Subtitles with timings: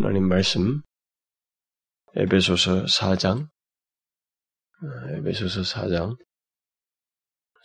[0.00, 0.80] 하나님 말씀
[2.14, 6.16] 에베소서 4장 어, 에베소서 4장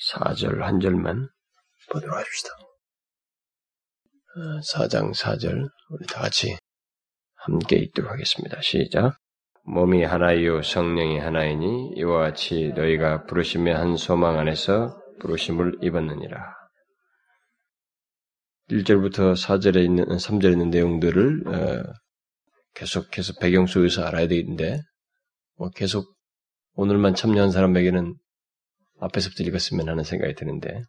[0.10, 1.30] 4절 한 절만
[1.92, 2.50] 보도록 합시다.
[4.64, 6.58] 4장 어, 4절 우리 다 같이
[7.36, 8.60] 함께 읽도록 하겠습니다.
[8.62, 9.16] 시작.
[9.66, 16.52] 몸이 하나이요 성령이 하나이니 이와 같이 너희가 부르심의 한 소망 안에서 부르심을 입었느니라.
[18.72, 22.03] 1절부터 4절에 있는 3절에 있는 내용들을 어,
[22.76, 24.80] 계속해서 배경 속에서 알아야 되는데
[25.58, 26.16] 뭐 계속
[26.74, 28.16] 오늘만 참여한 사람에게는
[29.00, 30.82] 앞에서부터 읽었으면 하는 생각이 드는데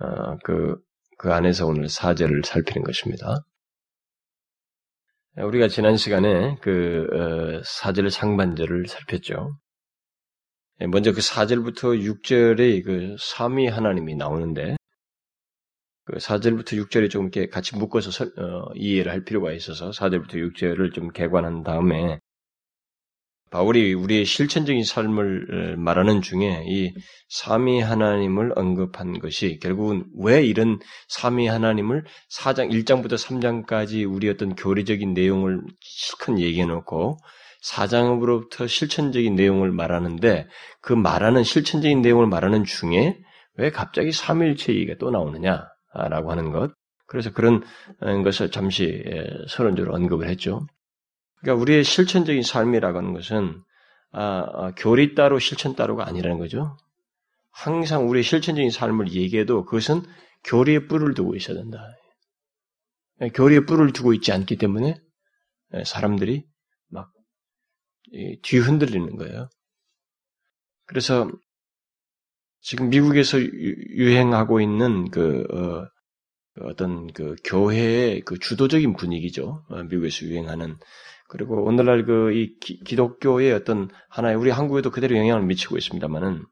[0.00, 0.76] 어, 그,
[1.18, 3.44] 그 안에서 오늘 4절을 살피는 것입니다.
[5.36, 9.56] 우리가 지난 시간에 그 어, 4절 상반절을 살폈죠.
[10.80, 14.76] 예, 먼저 그 4절부터 6절의 그 삼위 하나님이 나오는데
[16.04, 20.92] 그 4절부터 6절에 좀 이렇게 같이 묶어서 설, 어, 이해를 할 필요가 있어서 4절부터 6절을
[20.92, 22.18] 좀 개관한 다음에
[23.52, 26.94] 바울이 우리의 실천적인 삶을 말하는 중에 이
[27.28, 35.12] 삼위 하나님을 언급한 것이 결국은 왜 이런 삼위 하나님을 4장 1장부터 3장까지 우리 어떤 교리적인
[35.12, 37.18] 내용을 실컷 얘기해 놓고
[37.62, 40.48] 4장으로부터 실천적인 내용을 말하는데
[40.80, 43.18] 그 말하는 실천적인 내용을 말하는 중에
[43.56, 45.71] 왜 갑자기 삼위일체 얘기가 또 나오느냐?
[45.94, 46.72] 라고 하는 것.
[47.06, 47.62] 그래서 그런
[48.00, 50.66] 어, 것을 잠시 예, 서론적으로 언급을 했죠.
[51.40, 53.62] 그러니까 우리의 실천적인 삶이라고 하는 것은
[54.12, 56.76] 아, 아, 교리 따로 실천 따로가 아니라는 거죠.
[57.50, 60.02] 항상 우리의 실천적인 삶을 얘기해도 그것은
[60.44, 61.86] 교리에 뿔을 두고 있어야 된다.
[63.20, 64.96] 예, 교리에 뿔을 두고 있지 않기 때문에
[65.74, 66.46] 예, 사람들이
[66.88, 67.12] 막
[68.42, 69.48] 뒤흔들리는 거예요.
[70.86, 71.30] 그래서
[72.62, 79.64] 지금 미국에서 유행하고 있는 그 어, 어떤 그 교회의 그 주도적인 분위기죠.
[79.68, 80.76] 어, 미국에서 유행하는
[81.28, 86.44] 그리고 오늘날 그 이 기독교의 어떤 하나의 우리 한국에도 그대로 영향을 미치고 있습니다만은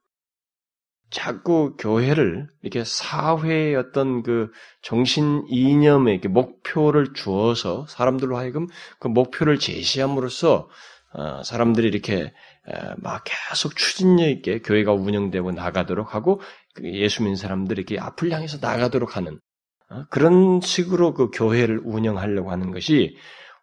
[1.10, 4.50] 자꾸 교회를 이렇게 사회의 어떤 그
[4.81, 8.69] 정신 이념의 목표를 주어서 사람들로 하여금
[9.00, 10.69] 그 목표를 제시함으로써
[11.12, 12.32] 어, 사람들이 이렇게
[12.98, 16.41] 막 계속 추진력 있게 교회가 운영되고 나가도록 하고
[16.75, 19.41] 그 예수 믿는 사람들이 이렇게 앞을 향해서 나가도록 하는
[19.88, 23.16] 어, 그런 식으로 그 교회를 운영하려고 하는 것이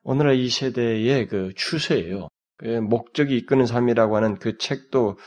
[0.03, 2.29] 오늘날 이 세대의 그 추세예요.
[2.57, 5.19] 그 목적이 이끄는 삶이라고 하는 그 책도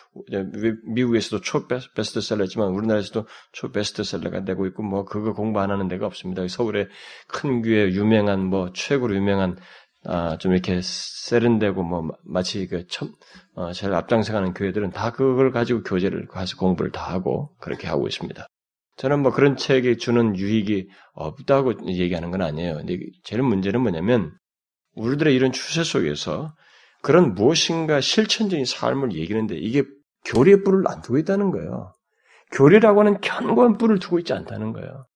[0.93, 6.47] 미국에서도 초 베스트셀러지만 우리나라에서도 초 베스트셀러가 되고 있고 뭐 그거 공부 안 하는 데가 없습니다.
[6.49, 6.89] 서울의
[7.29, 9.57] 큰 교회 유명한 뭐 최고로 유명한
[10.05, 13.13] 아, 좀 이렇게 세련되고 뭐 마치 그 첨,
[13.55, 18.47] 어, 제일 앞장서가는 교회들은 다 그걸 가지고 교재를 가서 공부를 다 하고 그렇게 하고 있습니다.
[18.97, 22.77] 저는 뭐 그런 책이 주는 유익이 없다고 얘기하는 건 아니에요.
[22.77, 24.33] 근데 제일 문제는 뭐냐면
[24.95, 26.55] 우리들의 이런 추세 속에서
[27.03, 29.85] 그런 무엇인가 실천적인 삶을 얘기하는데 이게
[30.27, 31.93] 교리의 뿔을 안 두고 있다는 거예요.
[32.53, 35.07] 교리라고 하는 견고한 뿔을 두고 있지 않다는 거예요.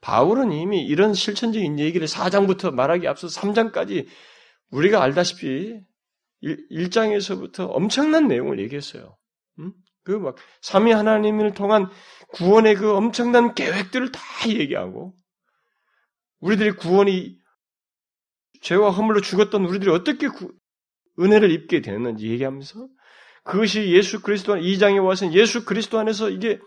[0.00, 4.06] 바울은 이미 이런 실천적인 얘기를 4장부터 말하기 앞서 3장까지
[4.70, 5.80] 우리가 알다시피
[6.40, 9.16] 1, 장에서부터 엄청난 내용을 얘기했어요.
[9.58, 9.72] 음?
[10.04, 11.90] 그막 삼위 하나님을 통한
[12.32, 15.14] 구원의 그 엄청난 계획들을 다 얘기하고
[16.40, 17.38] 우리들의 구원이
[18.62, 20.54] 죄와 허물로 죽었던 우리들이 어떻게 구,
[21.18, 22.88] 은혜를 입게 되는지 얘기하면서
[23.44, 26.58] 그것이 예수 그리스도 안 2장에 와서 예수 그리스도 안에서 이게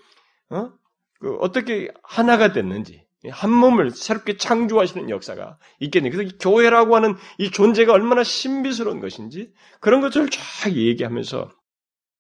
[0.49, 0.71] 어?
[1.19, 6.11] 그 어떻게 하나가 됐는지 한 몸을 새롭게 창조하시는 역사가 있겠네요.
[6.11, 11.49] 그래서 교회라고 하는 이 존재가 얼마나 신비스러운 것인지 그런 것들을 쫙 얘기하면서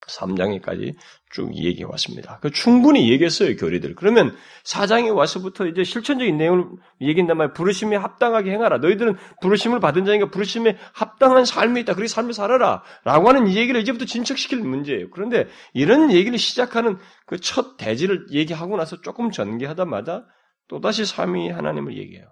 [0.07, 0.93] 3장에까지
[1.31, 2.37] 쭉 얘기해 왔습니다.
[2.41, 3.95] 그 충분히 얘기했어요, 교리들.
[3.95, 6.65] 그러면 4장에 와서부터 이제 실천적인 내용을
[6.99, 7.53] 얘기한단 말이에요.
[7.53, 8.79] 부르심에 합당하게 행하라.
[8.79, 11.93] 너희들은 부르심을 받은 자니까 부르심에 합당한 삶이 있다.
[11.93, 12.83] 그렇게 삶을 살아라.
[13.05, 15.09] 라고 하는 이 얘기를 이제부터 진척시킬 문제예요.
[15.09, 20.25] 그런데 이런 얘기를 시작하는 그 첫 대지를 얘기하고 나서 조금 전개하다마다
[20.67, 22.27] 또다시 삼위 하나님을 얘기해요.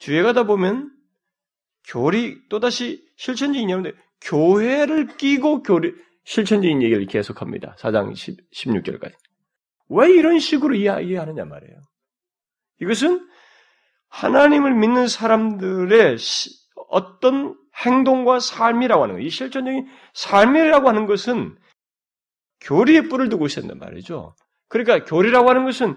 [0.00, 0.90] 뒤에 가다 보면
[1.86, 5.94] 교리 또다시 실천적인 내용인데 교회를 끼고 교리
[6.24, 7.76] 실천적인 얘기를 계속합니다.
[7.78, 9.14] 4장 10, 16절까지.
[9.88, 11.80] 왜 이런 식으로 이해하느냐 말이에요.
[12.80, 13.28] 이것은
[14.08, 16.16] 하나님을 믿는 사람들의
[16.88, 21.56] 어떤 행동과 삶이라고 하는 것, 이 실천적인 삶이라고 하는 것은
[22.60, 24.34] 교리에 뿔을 두고 있었단 말이죠.
[24.68, 25.96] 그러니까 교리라고 하는 것은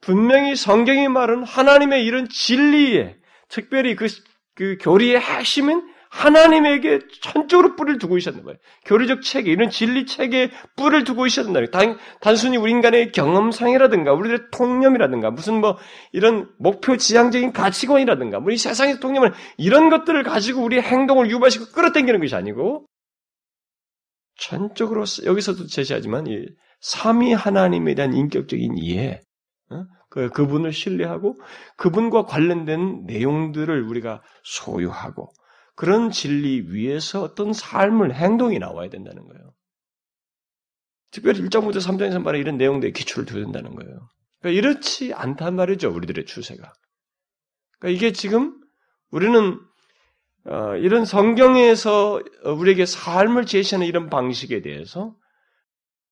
[0.00, 3.16] 분명히 성경이 말은 하나님의 이런 진리에,
[3.48, 4.06] 특별히 그,
[4.54, 8.56] 그 교리의 핵심은 하나님에게 전적으로 뿔을 두고 있었는 거예요.
[8.86, 11.70] 교리적 체계, 이런 진리 체계에 뿔을 두고 있었는다.
[11.70, 15.76] 단, 단순히 우리 인간의 경험상이라든가, 우리들의 통념이라든가, 무슨 뭐,
[16.12, 22.34] 이런 목표 지향적인 가치관이라든가, 우리 세상의 통념을, 이런 것들을 가지고 우리의 행동을 유발시키고 끌어당기는 것이
[22.34, 22.86] 아니고,
[24.38, 26.46] 전적으로, 여기서도 제시하지만, 이
[26.80, 29.27] 삼위 하나님에 대한 인격적인 이해, 어?
[30.08, 31.38] 그, 그분을 신뢰하고,
[31.76, 35.32] 그분과 관련된 내용들을 우리가 소유하고,
[35.74, 39.52] 그런 진리 위에서 어떤 삶을, 행동이 나와야 된다는 거예요.
[41.10, 44.08] 특별히 1장부터 3장에서 말해 이런 내용들에 기초를 두야 된다는 거예요.
[44.40, 46.72] 그러니까 이렇지 않단 말이죠, 우리들의 추세가.
[47.78, 48.58] 그러니까 이게 지금
[49.10, 49.58] 우리는
[50.46, 55.14] 어, 이런 성경에서 우리에게 삶을 제시하는 이런 방식에 대해서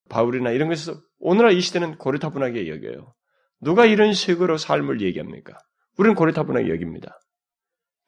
[0.08, 3.14] 바울이나 이런 것에서 오늘날 이 시대는 고리타분하게 여겨요.
[3.60, 5.58] 누가 이런 식으로 삶을 얘기합니까?
[5.96, 7.18] 우리는 고리타분하게 여깁니다.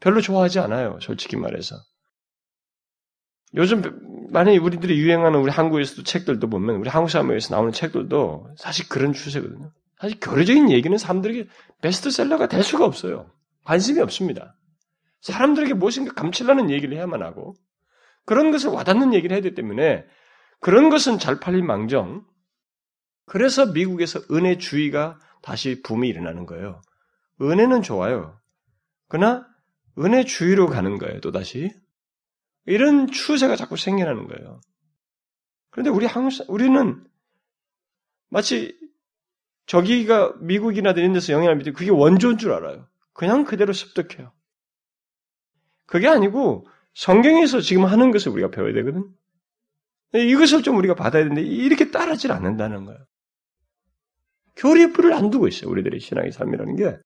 [0.01, 0.99] 별로 좋아하지 않아요.
[1.01, 1.77] 솔직히 말해서.
[3.55, 3.83] 요즘
[4.31, 9.73] 만약에 우리들이 유행하는 우리 한국에서도 책들도 보면 우리 한국 사회에서 나오는 책들도 사실 그런 추세거든요.
[9.99, 11.49] 사실 교류적인 얘기는 사람들에게
[11.81, 13.31] 베스트셀러가 될 수가 없어요.
[13.65, 14.55] 관심이 없습니다.
[15.23, 17.55] 사람들에게 무엇인가 감칠라는 얘기를 해야만 하고
[18.25, 20.05] 그런 것을 와닿는 얘기를 해야 되기 때문에
[20.61, 22.25] 그런 것은 잘 팔린 망정.
[23.27, 26.81] 그래서 미국에서 은혜주의가 다시 붐이 일어나는 거예요.
[27.41, 28.39] 은혜는 좋아요.
[29.09, 29.47] 그러나
[29.99, 31.71] 은혜 주의로 가는 거예요, 또 다시.
[32.67, 34.61] 이런 추세가 자꾸 생겨나는 거예요.
[35.71, 37.05] 그런데 우리 한국, 우리는
[38.29, 38.79] 마치
[39.67, 42.87] 저기가 미국이나 이런 데서 영향을 미치고 그게 원조인 줄 알아요.
[43.13, 44.33] 그냥 그대로 습득해요.
[45.87, 49.09] 그게 아니고 성경에서 지금 하는 것을 우리가 배워야 되거든.
[50.15, 53.08] 이것을 좀 우리가 받아야 되는데 이렇게 따르질 않는다는 거예요.
[54.59, 55.71] 교리의 뿔을 안 두고 있어요.
[55.71, 56.99] 우리들의 신앙의 삶이라는 게.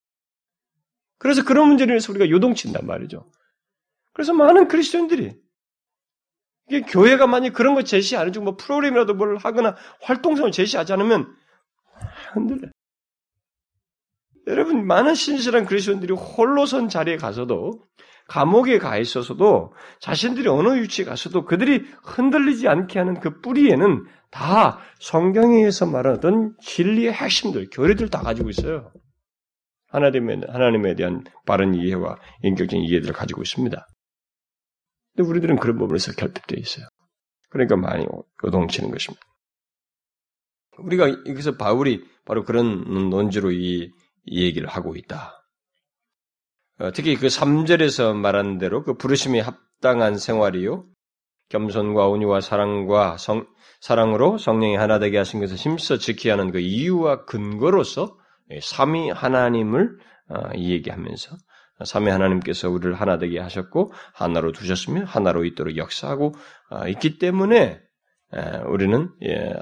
[1.18, 3.30] 그래서 그런 문제를 위해서 우리가 요동친단 말이죠.
[4.12, 5.40] 그래서 많은 그리스도인들이
[6.68, 11.34] 이게 교회가 만약 그런 거 제시 안 해주고 뭐 프로그램이라도 뭘 하거나 활동성을 제시하지 않으면
[12.32, 12.68] 흔들려.
[14.48, 17.86] 여러분 많은 신실한 그리스도인들이 홀로 선 자리에 가서도
[18.28, 25.86] 감옥에 가 있어서도 자신들이 어느 위치에 가서도 그들이 흔들리지 않게 하는 그 뿌리에는 다 성경에서
[25.86, 28.92] 말하던 진리의 핵심들, 교리들 다 가지고 있어요.
[29.88, 33.86] 하나님에, 하나님에 대한 바른 이해와 인격적인 이해들을 가지고 있습니다.
[35.14, 36.86] 근데 우리들은 그런 부분에서 결핍되어 있어요.
[37.50, 38.06] 그러니까 많이
[38.44, 39.22] 요동치는 것입니다.
[40.78, 43.90] 우리가 여기서 바울이 바로 그런 논지로 이,
[44.24, 45.41] 이 얘기를 하고 있다.
[46.82, 50.84] 어, 특히 그 3절에서 말한 대로 그 부르심이 합당한 생활이요.
[51.48, 53.46] 겸손과 온유와 사랑과 성,
[53.80, 58.18] 사랑으로 성령이 하나 되게 하신 것을 힘써 지켜야 하는 그 이유와 근거로서
[58.60, 59.96] 삼위 하나님을
[60.30, 61.36] 어, 얘기하면서
[61.84, 66.34] 삼위 하나님께서 우리를 하나 되게 하셨고 하나로 두셨으며 하나로 있도록 역사하고
[66.70, 67.80] 어, 있기 때문에
[68.66, 69.52] 우리는 예,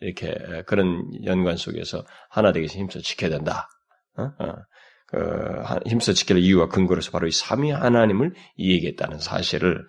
[0.00, 0.34] 이렇게
[0.66, 3.68] 그런 연관 속에서 하나 되게 힘써 지켜야 된다.
[5.12, 9.86] 그 힘써 지킬 이유와 근거로서 바로 이 삼위 하나님을 이야기했다는 사실을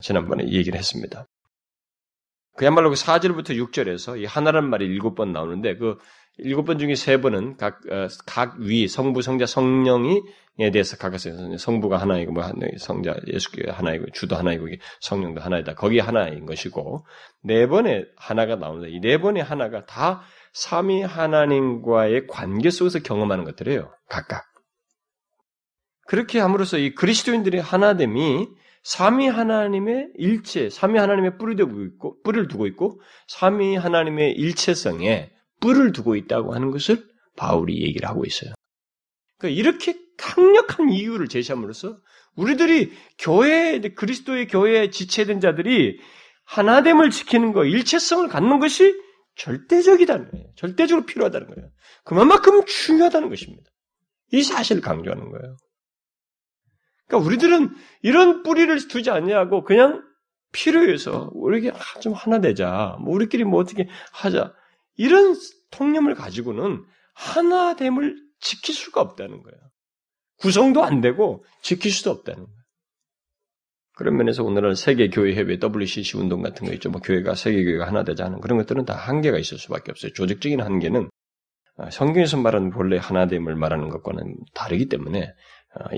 [0.00, 1.26] 지난번에 얘기를 했습니다.
[2.56, 5.96] 그야말로 그 4절부터 6절에서 이 하나란 말이 일곱 번 나오는데 그
[6.38, 11.98] 일곱 번 중에 세 번은 각, 어, 각 위, 성부, 성자, 성령이에 대해서 각각서 성부가
[11.98, 12.42] 하나이고, 뭐,
[12.78, 14.66] 성자, 예수께 하나이고, 주도 하나이고,
[15.00, 15.74] 성령도 하나이다.
[15.74, 17.04] 거기 하나인 것이고,
[17.44, 23.92] 네 번에 하나가 나오는데, 이 네 번의 하나가 다 삼위 하나님과의 관계 속에서 경험하는 것들이에요.
[24.08, 24.44] 각각.
[26.06, 28.48] 그렇게 함으로써 이 그리스도인들의 하나됨이
[28.82, 35.92] 삼위 하나님의 일체, 삼위 하나님의 뿌리 두고 있고, 뿌리를 두고 있고, 삼위 하나님의 일체성에 뿔을
[35.92, 38.52] 두고 있다고 하는 것을 바울이 얘기를 하고 있어요.
[39.38, 41.98] 그러니까 이렇게 강력한 이유를 제시함으로써
[42.34, 45.98] 우리들이 교회, 그리스도의 교회에 지체된 자들이
[46.44, 48.94] 하나됨을 지키는 거, 일체성을 갖는 것이
[49.36, 50.46] 절대적이다는 거예요.
[50.56, 51.70] 절대적으로 필요하다는 거예요.
[52.04, 53.70] 그만큼 중요하다는 것입니다.
[54.32, 55.56] 이 사실을 강조하는 거예요.
[57.06, 60.02] 그러니까 우리들은 이런 뿌리를 두지 않냐고 그냥
[60.52, 62.96] 필요해서 우리에게 좀 하나 되자.
[63.00, 64.54] 뭐 우리끼리 뭐 어떻게 하자.
[64.96, 65.34] 이런
[65.70, 66.84] 통념을 가지고는
[67.14, 69.58] 하나됨을 지킬 수가 없다는 거예요.
[70.36, 72.61] 구성도 안 되고 지킬 수도 없다는 거예요.
[73.94, 76.90] 그런 면에서 오늘은 세계교회협의 WCC 운동 같은 거 있죠.
[76.90, 80.12] 뭐 교회가 세계교회가 하나 되자 하는 그런 것들은 다 한계가 있을 수밖에 없어요.
[80.14, 81.10] 조직적인 한계는
[81.76, 85.32] 아, 성경에서 말하는 본래 하나됨을 말하는 것과는 다르기 때문에
[85.74, 85.88] 아,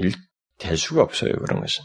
[0.58, 1.32] 될 수가 없어요.
[1.32, 1.84] 그런 것은.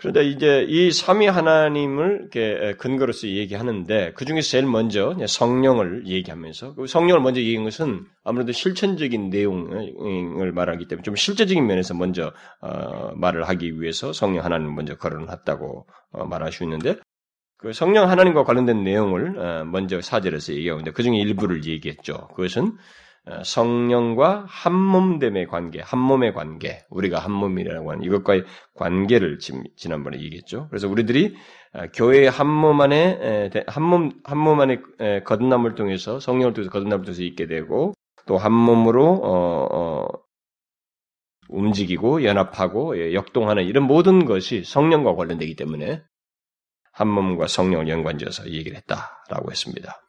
[0.00, 2.30] 그런데 이제 이 삼위 하나님을
[2.78, 9.28] 근거로서 얘기하는데 그 중에서 제일 먼저 성령을 얘기하면서 그 성령을 먼저 얘기한 것은 아무래도 실천적인
[9.28, 15.86] 내용을 말하기 때문에 좀 실제적인 면에서 먼저 어, 말을 하기 위해서 성령 하나님을 먼저 거론했다고
[16.12, 16.96] 어, 말할 수 있는데
[17.58, 22.28] 그 성령 하나님과 관련된 내용을 어, 먼저 사절에서 얘기하고 있는데 그 중에 일부를 얘기했죠.
[22.28, 22.72] 그것은 어,
[23.44, 29.38] 성령과 한 몸됨의 관계, 한 몸의 관계, 우리가 한 몸이라고 하는 이것과의 관계를
[29.76, 30.68] 지난번에 얘기했죠.
[30.70, 31.36] 그래서 우리들이
[31.72, 34.80] 어, 교회의 한몸 안에 한몸 한몸 안에
[35.24, 37.94] 거듭남을 통해서 성령을 통해서 거듭남을 통해서 있게 되고
[38.26, 40.08] 또 한 몸으로 어, 어,
[41.48, 46.02] 움직이고 연합하고 예, 역동하는 이런 모든 것이 성령과 관련되기 때문에
[46.92, 50.00] 한 몸과 성령을 연관지어서 얘기를 했다라고 했습니다.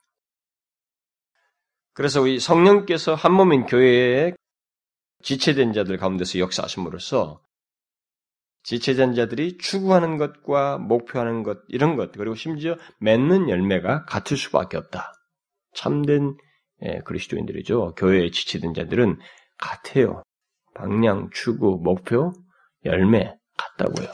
[1.93, 4.33] 그래서 이 성령께서 한 몸인 교회에
[5.23, 7.41] 지체된 자들 가운데서 역사하심으로써
[8.63, 15.13] 지체된 자들이 추구하는 것과 목표하는 것 이런 것 그리고 심지어 맺는 열매가 같을 수밖에 없다.
[15.73, 16.35] 참된
[16.83, 17.95] 예, 그리스도인들이죠.
[17.95, 19.19] 교회에 지체된 자들은
[19.57, 20.23] 같아요.
[20.73, 22.33] 방향, 추구, 목표,
[22.85, 24.11] 열매 같다고요.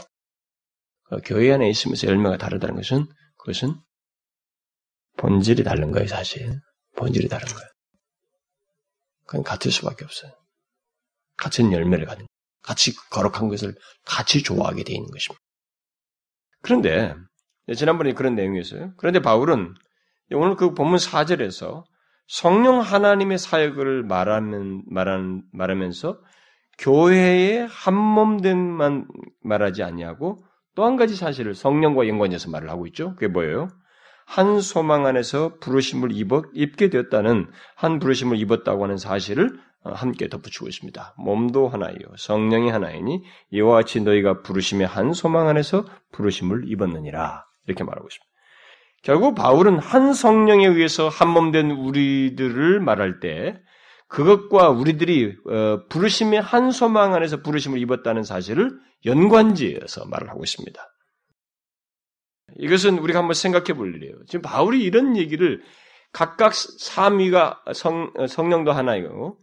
[1.10, 3.06] 그 교회 안에 있으면서 열매가 다르다는 것은
[3.38, 3.76] 그것은
[5.18, 6.60] 본질이 다른 거예요, 사실.
[6.98, 7.70] 본질이 다른 거예요.
[9.26, 10.32] 그건 같을 수밖에 없어요.
[11.38, 12.26] 같은 열매를 가는,
[12.62, 13.76] 같이 거룩한 것을
[14.06, 15.42] 같이 좋아하게 되어 있는 것입니다.
[16.62, 17.16] 그런데,
[17.76, 18.94] 지난번에 그런 내용이었어요.
[18.98, 19.74] 그런데 바울은
[20.32, 21.84] 오늘 그 본문 4절에서
[22.28, 26.20] 성령 하나님의 사역을 말하면, 말한, 말하면서
[26.80, 29.08] 교회의 한 몸된만
[29.42, 30.44] 말하지 아니하고
[30.76, 33.16] 또 한 가지 사실을 성령과 연관해서 말을 하고 있죠.
[33.16, 33.68] 그게 뭐예요?
[34.28, 40.68] 한 소망 안에서 부르심을 입어, 입게 되었다는 한 부르심을 입었다고 하는 사실을 어, 함께 덧붙이고
[40.68, 41.16] 있습니다.
[41.18, 48.08] 몸도 하나이요 성령이 하나이니 이와 같이 너희가 부르심의 한 소망 안에서 부르심을 입었느니라 이렇게 말하고
[48.08, 48.28] 있습니다.
[49.04, 53.56] 결국 바울은 한 성령에 의해서 한 몸 된 우리들을 말할 때
[54.10, 58.72] 그것과 우리들이 어, 부르심의 한 소망 안에서 부르심을 입었다는 사실을
[59.06, 60.82] 연관지어서 말을 하고 있습니다.
[62.58, 64.16] 이것은 우리가 한번 생각해 볼 일이에요.
[64.28, 65.62] 지금 바울이 이런 얘기를
[66.12, 69.38] 각각 삼위가 성, 성령도 하나이고,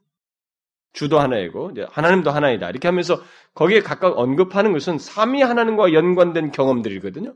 [0.92, 2.70] 주도 하나이고, 하나님도 하나이다.
[2.70, 3.20] 이렇게 하면서
[3.54, 7.34] 거기에 각각 언급하는 것은 삼위 하나님과 연관된 경험들이거든요.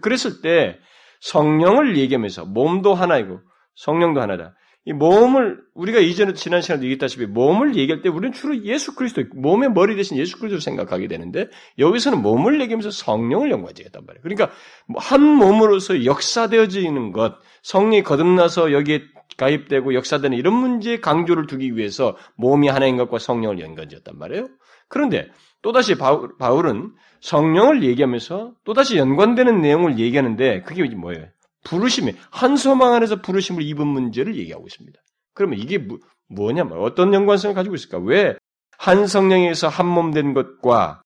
[0.00, 0.78] 그랬을 때
[1.20, 3.40] 성령을 얘기하면서 몸도 하나이고,
[3.74, 4.54] 성령도 하나다.
[4.84, 9.70] 이 몸을 우리가 이전에 지난 시간에 얘기했다시피 몸을 얘기할 때 우리는 주로 예수 그리스도 몸의
[9.70, 11.48] 머리 대신 예수 그리스도를 생각하게 되는데
[11.78, 14.22] 여기서는 몸을 얘기하면서 성령을 연관지었단 말이에요.
[14.22, 14.50] 그러니까
[14.88, 19.02] 뭐한 몸으로서 역사되어지는 것, 성령이 거듭나서 여기에
[19.36, 24.48] 가입되고 역사되는 이런 문제에 강조를 두기 위해서 몸이 하나인 것과 성령을 연관지었단 말이에요.
[24.88, 25.28] 그런데
[25.62, 31.28] 또다시 바울, 바울은 성령을 얘기하면서 또다시 연관되는 내용을 얘기하는데 그게 뭐예요?
[31.64, 35.00] 부르심이 한 소망 안에서 부르심을 입은 문제를 얘기하고 있습니다.
[35.34, 37.98] 그러면 이게 뭐, 뭐냐, 어떤 연관성을 가지고 있을까?
[37.98, 38.36] 왜
[38.78, 41.02] 한 성령에서 한 몸 된 것과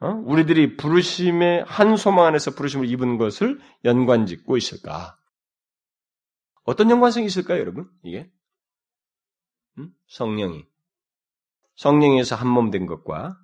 [0.00, 0.08] 어?
[0.26, 5.16] 우리들이 부르심의 한 소망 안에서 부르심을 입은 것을 연관짓고 있을까?
[6.64, 7.88] 어떤 연관성이 있을까요, 여러분?
[8.02, 8.30] 이게
[9.78, 9.90] 음?
[10.08, 10.64] 성령이
[11.76, 13.38] 성령에서 한 몸 된 것과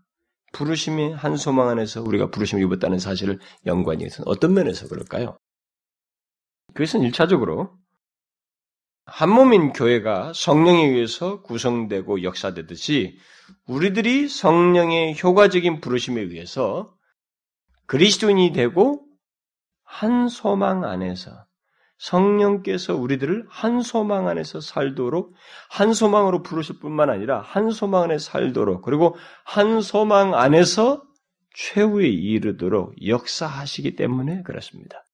[0.52, 5.38] 부르심이 한 소망 안에서 우리가 부르심을 입었다는 사실을 연관이 해서 어떤 면에서 그럴까요?
[6.74, 7.76] 그것은 일차적으로
[9.04, 13.18] 한 몸인 교회가 성령에 의해서 구성되고 역사되듯이
[13.66, 16.94] 우리들이 성령의 효과적인 부르심에 의해서
[17.86, 19.04] 그리스도인이 되고
[19.82, 21.44] 한 소망 안에서
[21.98, 25.34] 성령께서 우리들을 한 소망 안에서 살도록
[25.70, 31.02] 한 소망으로 부르실 뿐만 아니라 한 소망 안에 살도록 그리고 한 소망 안에서
[31.54, 35.04] 최후에 이르도록 역사하시기 때문에 그렇습니다.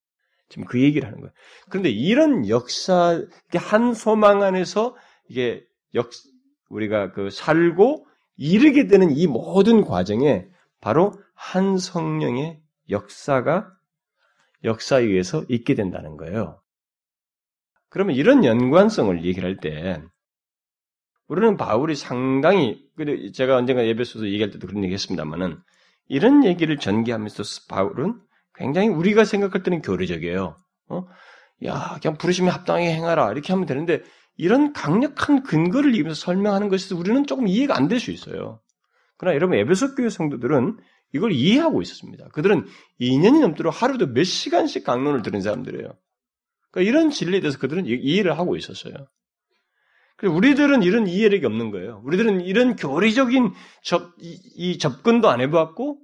[0.48, 1.32] 지금 그 얘기를 하는 거예요.
[1.68, 3.22] 그런데 이런 역사,
[3.54, 4.96] 한 소망 안에서
[5.28, 5.64] 이게
[5.94, 6.10] 역,
[6.68, 10.46] 우리가 그 살고 이르게 되는 이 모든 과정에
[10.80, 13.70] 바로 한 성령의 역사가
[14.64, 16.60] 역사에 의해서 있게 된다는 거예요.
[17.90, 20.02] 그러면 이런 연관성을 얘기를 할 때,
[21.26, 22.86] 우리는 바울이 상당히,
[23.34, 25.58] 제가 언젠가 예배소서 얘기할 때도 그런 얘기 했습니다만은,
[26.08, 28.20] 이런 얘기를 전개하면서 바울은
[28.58, 30.56] 굉장히 우리가 생각할 때는 교리적이에요.
[30.88, 31.06] 어?
[31.64, 33.32] 야, 그냥 부르심에 합당하게 행하라.
[33.32, 34.02] 이렇게 하면 되는데,
[34.36, 38.60] 이런 강력한 근거를 이으면서 설명하는 것이 우리는 조금 이해가 안 될 수 있어요.
[39.16, 40.76] 그러나 여러분, 에베소 교회 성도들은
[41.12, 42.28] 이걸 이해하고 있었습니다.
[42.28, 42.66] 그들은
[43.00, 45.92] 2년이 넘도록 하루도 몇 시간씩 강론을 들은 사람들이에요.
[46.70, 48.94] 그러니까 이런 진리에 대해서 그들은 이해를 하고 있었어요.
[50.22, 52.02] 우리들은 이런 이해력이 없는 거예요.
[52.04, 55.98] 우리들은 이런 교리적인 접, 이, 이 접근도 안 해봤고,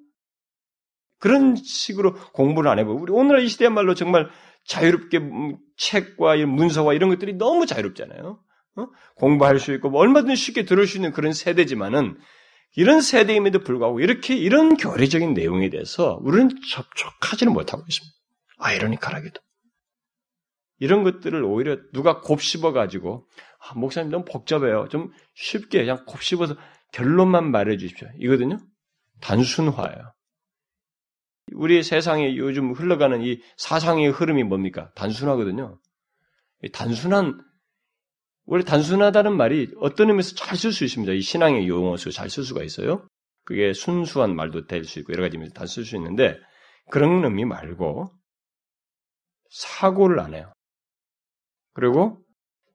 [1.19, 4.29] 그런 식으로 공부를 안 해보고 우리 오늘날 이 시대야말로 정말
[4.67, 8.41] 자유롭게 음, 책과 문서와 이런 것들이 너무 자유롭잖아요.
[8.77, 8.87] 어?
[9.17, 12.19] 공부할 수 있고 뭐 얼마든지 쉽게 들을 수 있는 그런 세대지만은
[12.77, 18.15] 이런 세대임에도 불구하고 이렇게 이런 교리적인 내용에 대해서 우리는 접촉하지는 못하고 있습니다.
[18.59, 19.41] 아이러니컬하게도.
[20.81, 23.29] 이런 것들을 오히려 누가 곱씹어 가지고
[23.61, 24.89] 아, 목사님 너무 복잡해요.
[24.91, 26.57] 좀 쉽게 그냥 곱씹어서
[26.93, 28.09] 결론만 말해 주십시오.
[28.19, 28.59] 이거든요.
[29.21, 30.14] 단순화예요.
[31.53, 34.91] 우리 세상에 요즘 흘러가는 이 사상의 흐름이 뭡니까?
[34.95, 35.79] 단순하거든요.
[36.73, 37.41] 단순한
[38.47, 41.13] 원래 단순하다는 말이 어떤 의미에서 잘 쓸 수 있습니다.
[41.13, 43.07] 이 신앙의 용어로 잘쓸 수가 있어요.
[43.45, 46.39] 그게 순수한 말도 될 수 있고 여러 가지 의미에서 다 쓸 수 있는데
[46.91, 48.11] 그런 의미 말고
[49.51, 50.53] 사고를 안 해요.
[51.75, 52.23] 그리고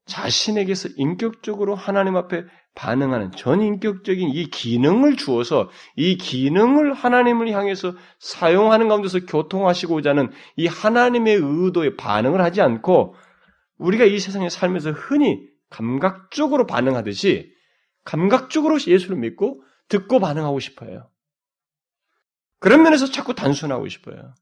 [0.06, 2.44] 자신에게서 인격적으로 하나님 앞에
[2.76, 11.36] 반응하는 전인격적인 이 기능을 주어서 이 기능을 하나님을 향해서 사용하는 가운데서 교통하시고자 하는 이 하나님의
[11.42, 13.16] 의도에 반응을 하지 않고
[13.78, 17.52] 우리가 이 세상에 살면서 흔히 감각적으로 반응하듯이
[18.04, 21.10] 감각적으로 예수를 믿고 듣고 반응하고 싶어요.
[22.60, 24.34] 그런 면에서 자꾸 단순하고 싶어요.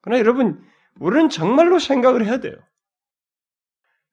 [0.00, 0.62] 그러나 여러분,
[0.98, 2.56] 우리는 정말로 생각을 해야 돼요.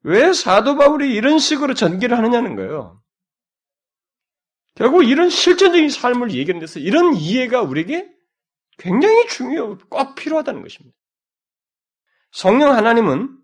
[0.04, 3.02] 왜 사도 바울이 이런 식으로 전개를 하느냐는 거예요.
[4.76, 8.12] 결국 이런 실전적인 삶을 얘기하는 데서 이런 이해가 우리에게
[8.78, 10.98] 굉장히 중요하고 꼭 필요하다는 것입니다.
[12.32, 13.38] 성령 하나님은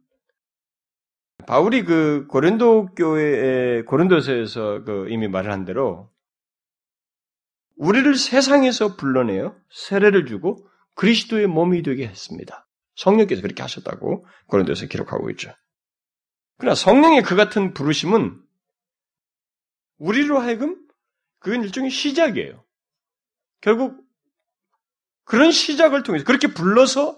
[1.45, 6.11] 바울이 그 고린도 교회 고린도서에서 그 이미 말을 한 대로
[7.77, 12.67] 우리를 세상에서 불러내어 세례를 주고 그리스도의 몸이 되게 했습니다.
[12.95, 15.53] 성령께서 그렇게 하셨다고 고린도에서 기록하고 있죠.
[16.59, 18.39] 그러나 성령의 그 같은 부르심은
[19.97, 20.77] 우리로 하여금
[21.39, 22.63] 그건 일종의 시작이에요.
[23.61, 24.03] 결국
[25.23, 27.17] 그런 시작을 통해서 그렇게 불러서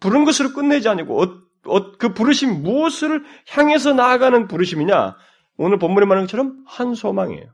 [0.00, 5.16] 부른 것으로 끝내지 어, 그 부르심 무엇을 향해서 나아가는 부르심이냐?
[5.58, 7.52] 오늘 본문에 말하는 것처럼 한 소망이에요.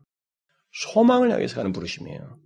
[0.71, 2.39] 소망을 향해서 가는 부르심이에요.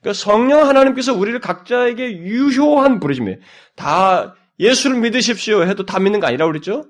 [0.00, 3.38] 그러니까 성령 하나님께서 우리를 각자에게 유효한 부르심이에요.
[3.74, 6.84] 다 예수를 믿으십시오 해도 다 믿는 거 아니라고 그랬죠?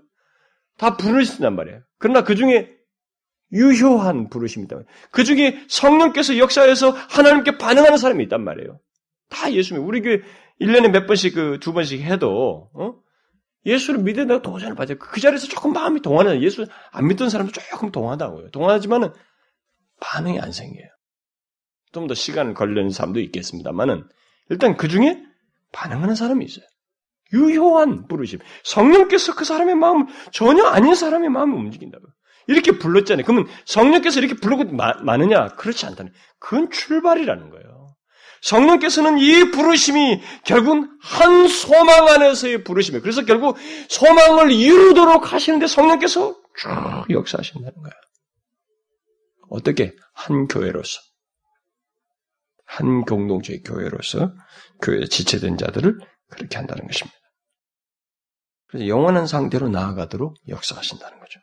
[0.81, 1.83] 다 부르신단 말이에요.
[1.99, 2.71] 그러나 그 중에
[3.53, 4.79] 유효한 부르심이다.
[5.11, 8.81] 그 중에 성령께서 역사에서 하나님께 반응하는 사람이 있단 말이에요.
[9.29, 10.23] 다 예수 믿 우리 교회
[10.59, 12.95] 1년에 몇 번씩 그 두 번씩 해도, 어?
[13.67, 14.99] 예수를 믿어 내가 도전을 받아요.
[14.99, 18.51] 그 자리에서 조금 마음이 동하는, 예수 안 믿던 사람도 조금 동하다고요.
[18.51, 19.11] 동하지만은
[20.01, 20.87] 반응이 안 생겨요.
[21.93, 24.09] 좀 더 시간을 걸리는 사람도 있겠습니다만은
[24.49, 25.23] 일단 그 중에
[25.73, 26.65] 반응하는 사람이 있어요.
[27.33, 28.41] 유효한 부르심.
[28.65, 32.05] 성령께서 그 사람의 마음을 전혀 아닌 사람의 마음을 움직인다고.
[32.47, 33.25] 이렇게 불렀잖아요.
[33.25, 35.49] 그러면 성령께서 이렇게 불르고 많으냐?
[35.49, 36.13] 그렇지 않다는.
[36.39, 37.95] 그건 출발이라는 거예요.
[38.43, 43.03] 성령께서는 이 부르심이 결국은 한 소망 안에서의 부르심이에요.
[43.03, 43.57] 그래서 결국
[43.89, 47.95] 소망을 이루도록 하시는데 성령께서 쭉 역사하신다는 거예요.
[49.51, 49.95] 어떻게?
[50.15, 51.01] 한 교회로서.
[52.65, 54.33] 한 공동체의 교회로서
[54.81, 55.99] 교회에 지체된 자들을
[56.31, 57.20] 그렇게 한다는 것입니다.
[58.71, 61.41] 그래서 영원한 상태로 나아가도록 역사하신다는 거죠.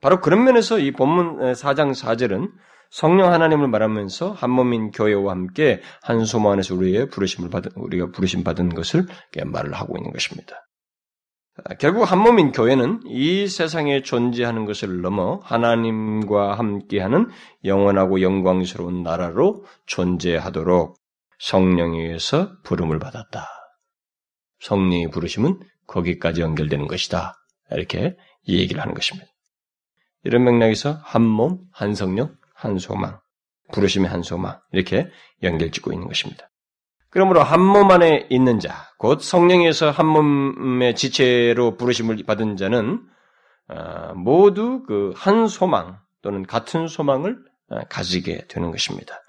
[0.00, 2.50] 바로 그런 면에서 이 본문 4장 4절은
[2.90, 8.42] 성령 하나님을 말하면서 한 몸인 교회와 함께 한 소망 안에서 우리의 부르심을 받은 우리가 부르심
[8.42, 9.06] 받은 것을
[9.44, 10.56] 말을 하고 있는 것입니다.
[11.78, 17.28] 결국 한 몸인 교회는 이 세상에 존재하는 것을 넘어 하나님과 함께하는
[17.64, 20.96] 영원하고 영광스러운 나라로 존재하도록
[21.38, 23.46] 성령에 의해서 부름을 받았다.
[24.60, 27.34] 성령의 부르심은 거기까지 연결되는 것이다.
[27.72, 28.16] 이렇게
[28.48, 29.28] 얘기를 하는 것입니다.
[30.24, 33.20] 이런 맥락에서 한 몸, 한 성령, 한 소망,
[33.72, 35.08] 부르심의 한 소망 이렇게
[35.42, 36.48] 연결 짓고 있는 것입니다.
[37.10, 43.00] 그러므로 한 몸 안에 있는 자, 곧 성령에서 한 몸의 지체로 부르심을 받은 자는
[43.68, 47.38] 어, 모두 그 한 소망 또는 같은 소망을
[47.70, 49.22] 어, 가지게 되는 것입니다.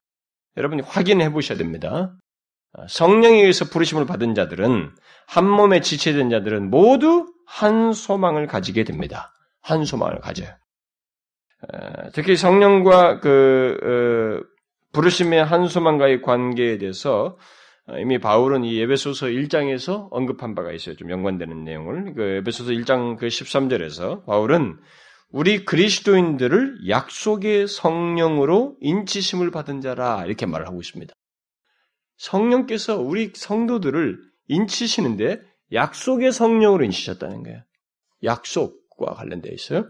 [0.58, 2.13] 여러분이 확인해 보셔야 됩니다.
[2.73, 4.91] 어, 성령에 의해서 부르심을 받은 자들은
[5.27, 9.34] 한 몸에 지체된 자들은 모두 한 소망을 가지게 됩니다.
[9.62, 10.49] 한 소망을 가져요.
[12.13, 14.41] 특히 성령과 그
[14.93, 17.38] 부르심의 한 소망과의 관계에 대해서
[17.99, 20.95] 이미 바울은 이 에베소서 1장에서 언급한 바가 있어요.
[20.95, 22.13] 좀 연관되는 내용을.
[22.15, 24.77] 그 에베소서 1장 그 13절에서 바울은
[25.31, 31.13] 우리 그리스도인들을 약속의 성령으로 인치심을 받은 자라 이렇게 말을 하고 있습니다.
[32.21, 35.41] 성령께서 우리 성도들을 인치시는데
[35.73, 37.63] 약속의 성령으로 인치셨다는 거예요.
[38.23, 39.89] 약속과 관련되어 있어요.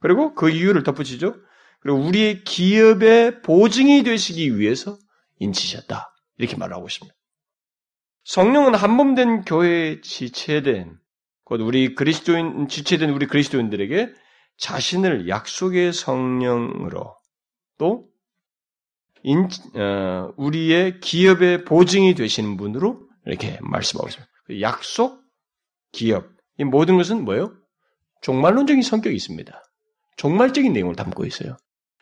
[0.00, 1.36] 그리고 그 이유를 덧붙이죠.
[1.80, 4.98] 그리고 우리의 기업의 보증이 되시기 위해서
[5.38, 6.12] 인치셨다.
[6.38, 7.14] 이렇게 말하고 있습니다.
[8.24, 10.98] 성령은 한몸된 교회에 지체된
[11.44, 14.12] 곧 우리 그리스도인 지체된 우리 그리스도인들에게
[14.58, 17.16] 자신을 약속의 성령으로
[17.78, 18.09] 또
[19.22, 24.30] 인, 어, 우리의 기업의 보증이 되시는 분으로 이렇게 말씀하고 있습니다.
[24.46, 25.20] 그 약속,
[25.92, 26.26] 기업,
[26.58, 27.52] 이 모든 것은 뭐예요?
[28.22, 29.62] 종말론적인 성격이 있습니다.
[30.16, 31.56] 종말적인 내용을 담고 있어요.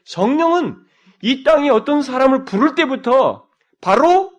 [0.04, 0.76] 성령은
[1.22, 3.46] 이 땅에 어떤 사람을 부를 때부터
[3.80, 4.32] 바로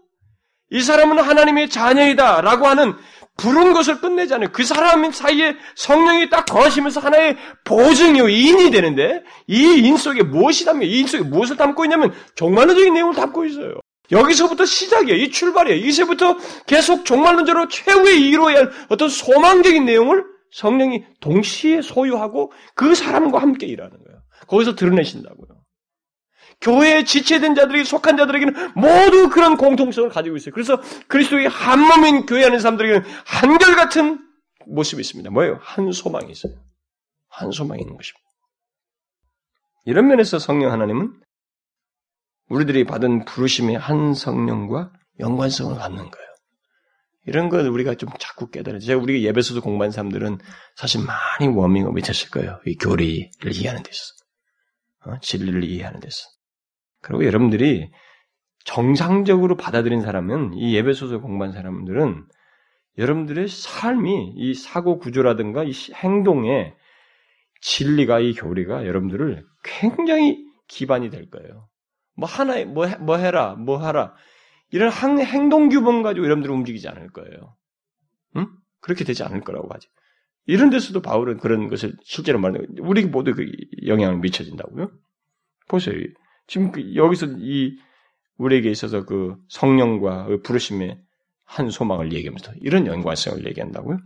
[0.71, 2.93] 이 사람은 하나님의 자녀이다 라고 하는
[3.39, 4.49] 부른 것을 끝내지 않아요.
[4.51, 10.85] 그 사람 사이에 성령이 딱 거하시면서 하나의 보증이요, 인이 되는데, 이 인 속에 무엇이 담겨,
[10.85, 13.75] 이 인 속에 무엇을 담고 있냐면, 종말론적인 내용을 담고 있어요.
[14.11, 15.17] 여기서부터 시작이에요.
[15.17, 15.85] 이 출발이에요.
[15.85, 23.67] 이제부터 계속 종말론적으로 최후의 이루어야 할 어떤 소망적인 내용을 성령이 동시에 소유하고 그 사람과 함께
[23.67, 24.19] 일하는 거예요.
[24.47, 25.58] 거기서 드러내신다고요.
[26.61, 30.53] 교회에 지체된 자들에게 속한 자들에게는 모두 그런 공통성을 가지고 있어요.
[30.53, 34.19] 그래서 그리스도의 한 몸인 교회 하는 사람들에게는 한결같은
[34.67, 35.29] 모습이 있습니다.
[35.31, 35.59] 뭐예요?
[35.61, 36.53] 한 소망이 있어요.
[37.29, 38.29] 한 소망이 있는 것입니다.
[39.85, 41.13] 이런 면에서 성령 하나님은
[42.49, 46.29] 우리들이 받은 부르심의 한 성령과 연관성을 갖는 거예요.
[47.25, 50.39] 이런 걸 우리가 좀 자꾸 깨달아야 제가 우리가 예배소도 공부한 사람들은
[50.75, 52.59] 사실 많이 워밍업이 됐을 거예요.
[52.65, 54.13] 이 교리를 이해하는 데 있어서.
[55.05, 55.19] 어?
[55.21, 56.17] 진리를 이해하는 데서.
[57.01, 57.91] 그리고 여러분들이
[58.65, 62.25] 정상적으로 받아들인 사람은 이 예배소서 공부한 사람들은
[62.97, 66.73] 여러분들의 삶이 이 사고 구조라든가 이 행동에
[67.61, 71.67] 진리가 이 교리가 여러분들을 굉장히 기반이 될 거예요.
[72.15, 74.13] 뭐 하나에 뭐, 뭐 해라 뭐 하라
[74.71, 77.55] 이런 행동 규범 가지고 여러분들이 움직이지 않을 거예요.
[78.35, 78.47] 응?
[78.81, 79.87] 그렇게 되지 않을 거라고 하지.
[80.45, 82.67] 이런 데서도 바울은 그런 것을 실제로 말하는.
[82.79, 83.45] 우리 모두 그
[83.85, 84.91] 영향을 미쳐진다고요.
[85.67, 85.95] 보세요.
[86.49, 87.79] 지금 그 여기서 이
[88.37, 90.99] 우리에게 있어서 그 성령과 그 부르심의
[91.45, 93.99] 한 소망을 얘기하면서 이런 연관성을 얘기한다고요.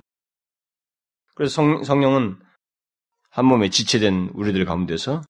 [1.36, 2.38] 그래서 성, 성령은
[3.30, 5.22] 한 몸에 지체된 우리들 가운데서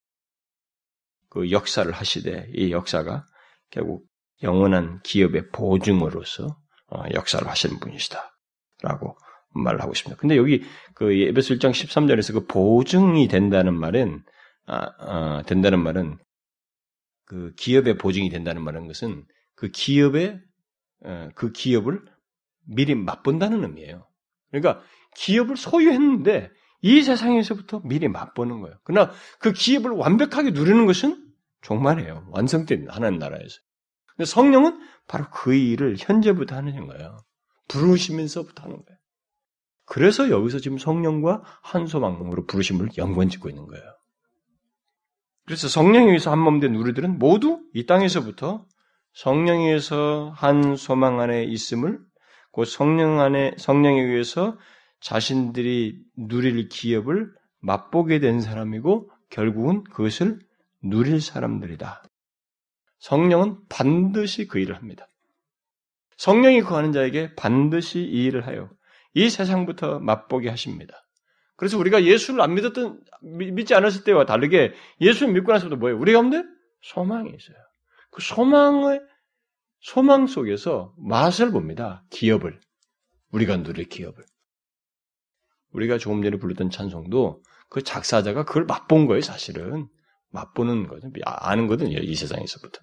[1.30, 3.26] 그 역사를 하시되 이 역사가
[3.70, 4.06] 결국
[4.42, 9.18] 영원한 기업의 보증으로서 어, 역사를 하시는 분이시다라고
[9.56, 10.20] 말을 하고 있습니다.
[10.20, 10.64] 근데 여기
[10.96, 14.24] 그 에베소 1장 13절에서 그 보증이 된다는 말은
[14.66, 16.18] 아, 아, 된다는 말은
[17.34, 20.40] 그 기업의 보증이 된다는 말은 것은 그 기업의
[21.04, 22.00] 어, 그 기업을
[22.68, 24.08] 미리 맛본다는 의미예요.
[24.52, 24.84] 그러니까
[25.16, 28.78] 기업을 소유했는데 이 세상에서부터 미리 맛보는 거예요.
[28.84, 31.28] 그러나 그 기업을 완벽하게 누리는 것은
[31.62, 32.28] 종말이에요.
[32.30, 33.58] 완성된 하나님 나라에서.
[34.16, 37.18] 근데 성령은 바로 그 일을 현재부터 하는 거예요.
[37.68, 39.00] 부르시면서부터 하는 거예요.
[39.86, 43.84] 그래서 여기서 지금 성령과 한소망으로 부르심을 연관짓고 있는 거예요.
[45.46, 48.66] 그래서 성령에 의해서 한 몸 된 우리들은 모두 이 땅에서부터
[49.14, 52.00] 성령에 의해서 한 소망 안에 있음을
[52.52, 54.58] 그 성령 안에 성령에 의해서
[55.02, 60.40] 자신들이 누릴 기업을 맛보게 된 사람이고 결국은 그것을
[60.82, 62.04] 누릴 사람들이다.
[63.00, 65.08] 성령은 반드시 그 일을 합니다.
[66.18, 68.70] 성령이 구하는 자에게 반드시 이 일을 하여
[69.14, 71.03] 이 세상부터 맛보게 하십니다.
[71.64, 75.98] 그래서 우리가 예수를 안 믿었던, 믿지 않았을 때와 다르게 예수를 믿고 나서부터 뭐예요?
[75.98, 76.44] 우리 가운데
[76.82, 77.56] 소망이 있어요.
[78.12, 79.00] 그 소망의,
[79.80, 82.04] 소망 속에서 맛을 봅니다.
[82.10, 82.60] 기업을.
[83.32, 84.26] 우리가 누릴 기업을.
[85.72, 89.88] 우리가 조금 전에 불렀던 찬송도 그 작사자가 그걸 맛본 거예요, 사실은.
[90.32, 91.10] 맛보는 거죠.
[91.24, 92.82] 아는 거든요, 이 세상에서부터.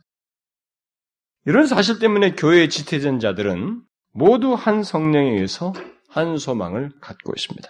[1.45, 5.75] 이런 사실 때문에 교회의 지태전 자들은 모두 한 성령에 의해서
[6.09, 7.69] 한 소망을 갖고 있습니다.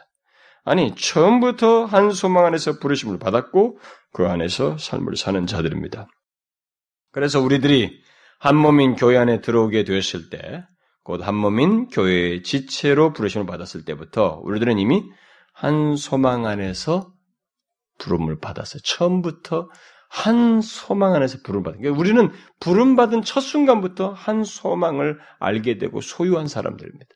[0.70, 3.80] 아니, 처음부터 한 소망 안에서 부르심을 받았고
[4.12, 6.06] 그 안에서 삶을 사는 자들입니다.
[7.10, 8.00] 그래서 우리들이
[8.38, 10.64] 한 몸인 교회 안에 들어오게 되었을 때,
[11.02, 15.02] 곧 한 몸인 교회의 지체로 부르심을 받았을 때부터 우리들은 이미
[15.54, 17.12] 한 소망 안에서
[17.98, 18.80] 부름을 받았어요.
[18.84, 19.68] 처음부터
[20.08, 21.80] 한 소망 안에서 부름 받은.
[21.80, 22.30] 그러니까 우리는
[22.60, 27.10] 부름 받은 첫 순간부터 한 소망을 알게 되고 소유한 사람들입니다.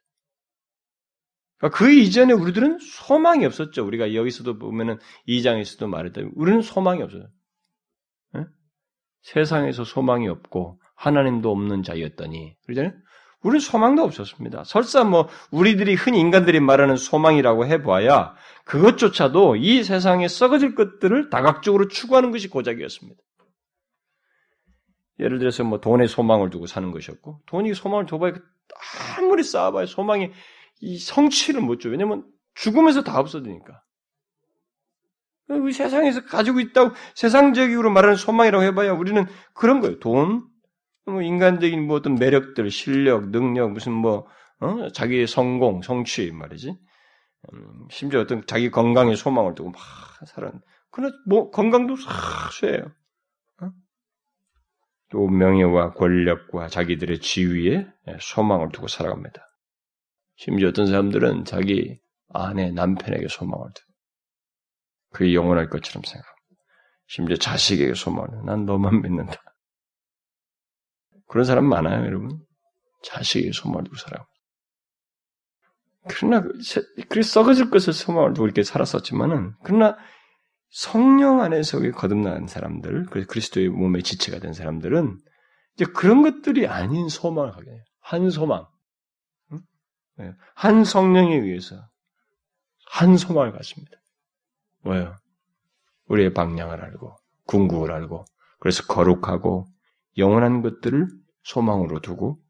[1.64, 3.87] 그러니까 그 이전에 우리들은 소망이 없었죠.
[3.87, 6.20] 우리가 여기서도 보면은 2장에서도 말했다.
[6.35, 7.27] 우리는 소망이 없어요.
[8.35, 8.44] 네?
[9.22, 12.92] 세상에서 소망이 없고 하나님도 없는 자였더니 그러잖아요.
[13.40, 14.64] 우리는 소망도 없었습니다.
[14.64, 18.35] 설사 뭐 우리들이 흔히 인간들이 말하는 소망이라고 해봐야
[18.66, 23.20] 그것조차도 이 세상에 썩어질 것들을 다각적으로 추구하는 것이 고작이었습니다.
[25.20, 28.35] 예를 들어서 뭐 돈에 소망을 두고 사는 것이었고 돈이 소망을 둬봐야
[29.16, 30.31] 아무리 쌓아봐야 소망이
[30.85, 31.88] 이 성취를 못 줘.
[31.88, 33.83] 왜냐면 죽으면서 다 없어지니까.
[35.49, 39.99] 우리 세상에서 가지고 있다고 세상적으로 말하는 소망이라고 해봐야 우리는 그런 거예요.
[39.99, 40.47] 돈,
[41.07, 44.27] 뭐 인간적인 뭐 어떤 매력들, 실력, 능력, 무슨 뭐
[44.61, 44.88] 어?
[44.90, 46.79] 자기의 성공, 성취 말이지.
[47.53, 49.81] 음, 심지어 어떤 자기 건강에 소망을 두고 막
[50.27, 50.53] 살은.
[50.90, 52.92] 그러나 뭐 건강도 사수해요.
[53.62, 53.70] 어?
[55.11, 57.87] 또 명예와 권력과 자기들의 지위에
[58.20, 59.54] 소망을 두고 살아갑니다.
[60.37, 63.92] 심지어 어떤 사람들은 자기 아내, 남편에게 소망을 두고
[65.12, 66.35] 그게 영원할 것처럼 생각합니다.
[67.07, 69.40] 심지어 자식에게 소망을 난 너만 믿는다.
[71.29, 72.40] 그런 사람 많아요, 여러분.
[73.05, 74.27] 자식에게 소망을 두고 살아요.
[76.09, 76.42] 그러나
[77.09, 79.97] 그 썩어질 것을 소망을 두고 이렇게 살았었지만은 그러나
[80.70, 85.18] 성령 안에서 거듭난 사람들, 그리스도의 몸의 지체가 된 사람들은
[85.77, 87.81] 이제 그런 것들이 아닌 소망을 하게 돼요.
[88.01, 88.73] 한 소망, 네.
[90.55, 91.88] 한 성령에 의해서
[92.87, 93.96] 한 소망을 갖습니다.
[94.83, 95.16] 뭐예요?
[96.07, 98.24] 우리의 방향을 알고 궁극을 알고
[98.61, 99.66] 그래서 거룩하고
[100.16, 101.09] 영원한 것들을
[101.42, 102.40] 소망으로 두고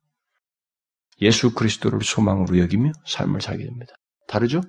[1.20, 3.94] 예수 그리스도를 소망으로 여기며 삶을 살게 됩니다.
[4.26, 4.60] 다르죠?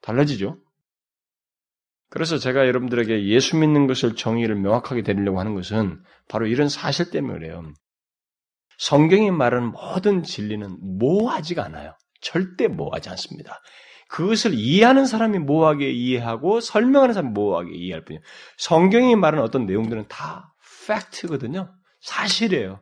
[0.00, 0.58] 달라지죠?
[2.10, 7.38] 그래서 제가 여러분들에게 예수 믿는 것을 정의를 명확하게 드리려고 하는 것은 바로 이런 사실 때문에
[7.38, 7.72] 그래요.
[8.78, 11.96] 성경이 말하는 모든 진리는 모호하지가 않아요.
[12.24, 13.60] 절대 모호하지 않습니다.
[14.08, 18.22] 그것을 이해하는 사람이 모호하게 이해하고 설명하는 사람이 모호하게 이해할 뿐이에요.
[18.58, 20.54] 성경이 말하는 어떤 내용들은 다
[20.86, 21.72] 팩트거든요.
[22.00, 22.80] 사실이에요.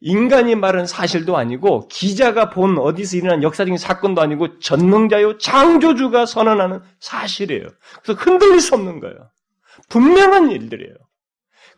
[0.00, 7.66] 인간이 말하는 사실도 아니고 기자가 본 어디서 일어난 역사적인 사건도 아니고 전능자요 창조주가 선언하는 사실이에요.
[8.02, 9.30] 그래서 흔들릴 수 없는 거예요.
[9.88, 10.94] 분명한 일들이에요.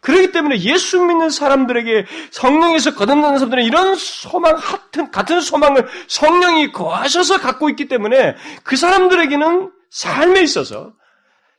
[0.00, 7.40] 그렇기 때문에 예수 믿는 사람들에게 성령에서 거듭나는 사람들은 이런 소망 같은 같은 소망을 성령이 거하셔서
[7.40, 10.92] 갖고 있기 때문에 그 사람들에게는 삶에 있어서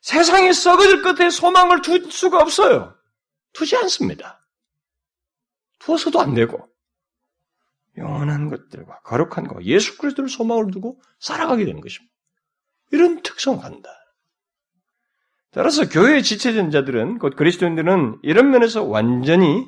[0.01, 2.95] 세상에 썩어질 것에 소망을 둘 수가 없어요.
[3.53, 4.39] 두지 않습니다.
[5.79, 6.69] 두어서도 안 되고
[7.97, 12.13] 영원한 것들과 거룩한 것, 예수 그리스도를 소망을 두고 살아가게 되는 것입니다.
[12.91, 13.89] 이런 특성을 갖는다.
[15.51, 19.65] 따라서 교회의 지체된 자들은 곧 그리스도인들은 이런 면에서 완전히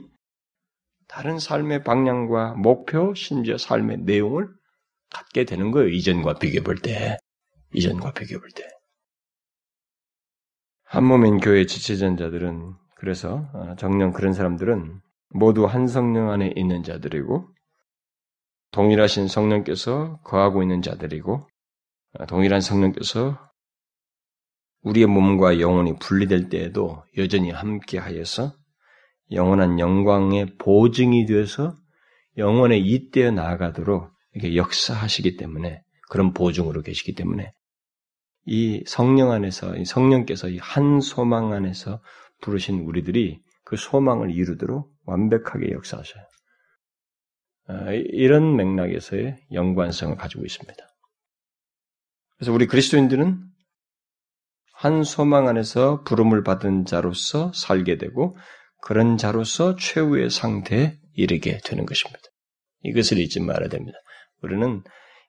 [1.07, 4.47] 다른 삶의 방향과 목표, 심지어 삶의 내용을
[5.09, 5.89] 갖게 되는 거예요.
[5.89, 7.17] 이전과 비교해 볼 때.
[7.73, 8.63] 이전과 비교해 볼 때.
[10.85, 16.83] 한 몸인 교회 지체된 자들은 그래서 어, 정령 그런 사람들은 모두 한 성령 안에 있는
[16.83, 17.47] 자들이고
[18.71, 21.47] 동일하신 성령께서 거하고 있는 자들이고
[22.19, 23.50] 어, 동일한 성령께서
[24.81, 28.53] 우리의 몸과 영혼이 분리될 때에도 여전히 함께하여서
[29.31, 31.75] 영원한 영광의 보증이 되어서
[32.37, 37.53] 영원에 잇대어 나아가도록 이렇게 역사하시기 때문에 그런 보증으로 계시기 때문에
[38.45, 42.01] 이 성령 안에서 이 성령께서 이 한 소망 안에서
[42.41, 46.23] 부르신 우리들이 그 소망을 이루도록 완벽하게 역사하셔요.
[47.67, 50.75] 아, 이런 맥락에서의 연관성을 가지고 있습니다.
[52.37, 53.50] 그래서 우리 그리스도인들은
[54.81, 58.35] 한 소망 안에서 부름을 받은 자로서 살게 되고
[58.81, 62.19] 그런 자로서 최후의 상태에 이르게 되는 것입니다.
[62.83, 63.95] 이것을 잊지 말아야 됩니다.
[64.41, 64.81] 우리는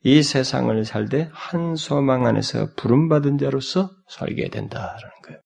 [0.05, 5.41] 이 세상을 살 때 한 소망 안에서 부름받은 자로서 살게 된다라는 거예요.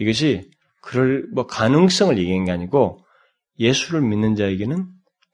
[0.00, 0.50] 이것이
[0.80, 3.04] 그럴 뭐 가능성을 얘기한 게 아니고
[3.58, 4.86] 예수를 믿는 자에게는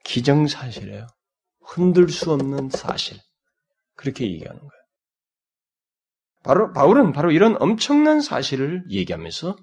[0.03, 1.07] 기정사실이에요.
[1.65, 3.17] 흔들 수 없는 사실.
[3.95, 4.80] 그렇게 얘기하는 거예요.
[6.43, 9.55] 바로 바울은 바로 이런 엄청난 사실을 얘기하면서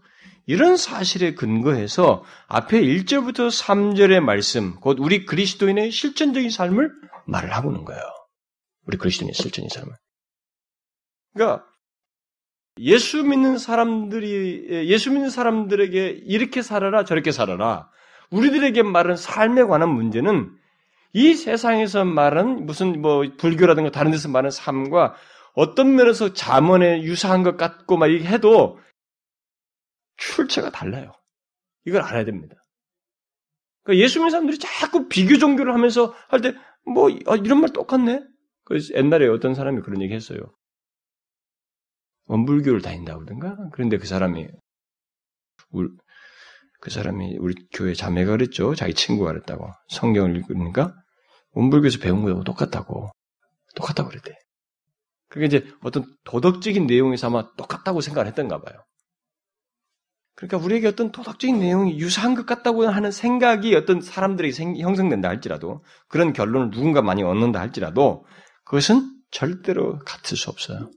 [0.47, 6.91] 이런 사실에 근거해서 앞에 1절부터 3절의 말씀, 곧 우리 그리스도인의 실천적인 삶을
[7.27, 8.01] 말을 하고 있는 거예요.
[8.87, 9.93] 우리 그리스도인의 실천적인 삶을.
[11.35, 11.65] 그러니까
[12.79, 17.91] 예수 믿는 사람들이 예수 믿는 사람들에게 이렇게 살아라 저렇게 살아라.
[18.31, 20.51] 우리들에게 말하는 삶에 관한 문제는
[21.13, 25.15] 이 세상에서 말하는 무슨 뭐 불교라든가 다른 데서 말하는 삶과
[25.55, 28.79] 어떤 면에서 자문에 유사한 것 같고 막 이렇게 해도
[30.17, 31.13] 출처가 달라요.
[31.85, 32.57] 이걸 알아야 됩니다.
[33.83, 38.23] 그러니까 예수 믿는 사람들이 자꾸 비교 종교를 하면서 할 때뭐 아, 이런 말 똑같네.
[38.65, 40.39] 그래서 옛날에 어떤 사람이 그런 얘기 했어요.
[42.27, 43.57] 원불교를 다닌다고 그러던가?
[43.73, 44.47] 그런데 그 사람이,
[45.71, 45.89] 우리,
[46.81, 48.75] 그 사람이 우리 교회 자매가 그랬죠.
[48.75, 49.71] 자기 친구가 그랬다고.
[49.89, 50.95] 성경을 읽으니까
[51.53, 53.11] 원불교에서 배운 거하고 똑같다고.
[53.75, 54.37] 똑같다고 그랬대.
[55.29, 58.83] 그게 이제 어떤 도덕적인 내용에서 아마 똑같다고 생각을 했던가 봐요.
[60.35, 65.83] 그러니까 우리에게 어떤 도덕적인 내용이 유사한 것 같다고 하는 생각이 어떤 사람들에게 생, 형성된다 할지라도
[66.07, 68.25] 그런 결론을 누군가 많이 얻는다 할지라도
[68.65, 70.91] 그것은 절대로 같을 수 없어요.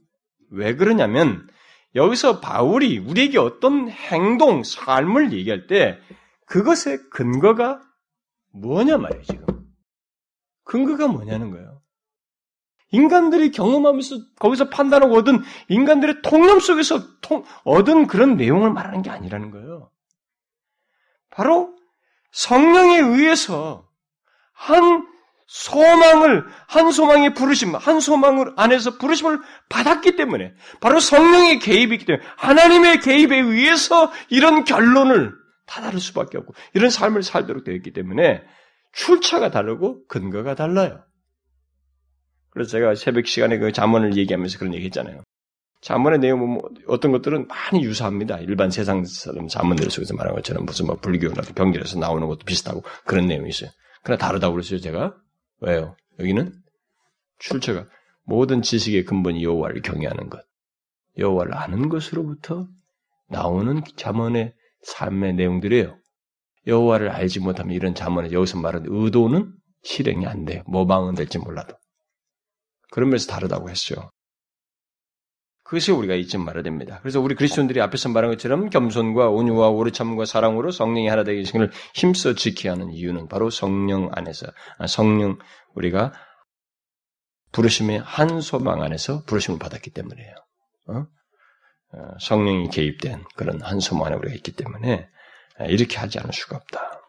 [0.50, 1.46] 왜 그러냐면
[1.94, 5.98] 여기서 바울이 우리에게 어떤 행동, 삶을 얘기할 때
[6.46, 7.80] 그것의 근거가
[8.52, 9.44] 뭐냐 말이에요, 지금.
[10.64, 11.71] 근거가 뭐냐는 거예요.
[12.92, 19.50] 인간들이 경험하면서 거기서 판단하고 얻은 인간들의 통념 속에서 통, 얻은 그런 내용을 말하는 게 아니라는
[19.50, 19.90] 거예요.
[21.30, 21.74] 바로
[22.30, 23.88] 성령에 의해서
[24.52, 25.06] 한
[25.46, 32.24] 소망을 한 소망의 부르심, 한 소망을 안에서 부르심을 받았기 때문에 바로 성령의 개입이 있기 때문에
[32.36, 35.34] 하나님의 개입에 의해서 이런 결론을
[35.66, 38.42] 다다를 수밖에 없고 이런 삶을 살도록 되어 있기 때문에
[38.92, 41.04] 출처가 다르고 근거가 달라요.
[42.52, 45.22] 그래서 제가 새벽 시간에 그 잠언을 얘기하면서 그런 얘기했잖아요.
[45.80, 48.38] 잠언의 내용은 뭐 어떤 것들은 많이 유사합니다.
[48.38, 53.26] 일반 세상 사람 잠언들 속에서 말한 것처럼 무슨 뭐 불교나 경전에서 나오는 것도 비슷하고 그런
[53.26, 53.70] 내용이 있어요.
[54.04, 55.16] 그러나 다르다고 그랬어요, 제가.
[55.60, 55.96] 왜요?
[56.20, 56.52] 여기는
[57.38, 57.86] 출처가
[58.24, 60.40] 모든 지식의 근본이 여호와를 경외하는 것,
[61.18, 62.68] 여호와를 아는 것으로부터
[63.28, 65.98] 나오는 잠언의 삶의 내용들이에요.
[66.66, 70.62] 여호와를 알지 못하면 이런 잠언에 여기서 말하는 의도는 실행이 안 돼요.
[70.66, 71.74] 모방은 될지 몰라도.
[72.92, 74.10] 그런 면에서 다르다고 했죠.
[75.64, 76.98] 그것이 우리가 잊지 말아야 됩니다.
[77.00, 82.34] 그래서 우리 그리스도인들이 앞에서 말한 것처럼 겸손과 온유와 오르참과 사랑으로 성령이 하나 되기 것을 힘써
[82.34, 85.38] 지켜야 하는 이유는 바로 성령 안에서 아, 성령
[85.74, 86.12] 우리가
[87.52, 90.34] 부르심의 한 소망 안에서 부르심을 받았기 때문이에요.
[90.88, 91.06] 어?
[91.94, 95.08] 어 성령이 개입된 그런 한 소망 안에 우리가 있기 때문에
[95.68, 97.01] 이렇게 하지 않을 수가 없다.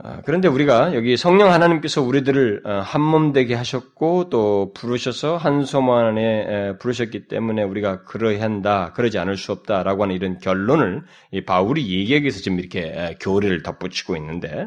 [0.00, 6.06] 아, 그런데 우리가 여기 성령 하나님께서 우리들을 어, 한몸 되게 하셨고 또 부르셔서 한 소만
[6.06, 11.02] 안에 부르셨기 때문에 우리가 그러야 한다, 그러지 않을 수 없다라고 하는 이런 결론을
[11.46, 14.66] 바울이 얘기하기 위해서 지금 이렇게 교리를 덧붙이고 있는데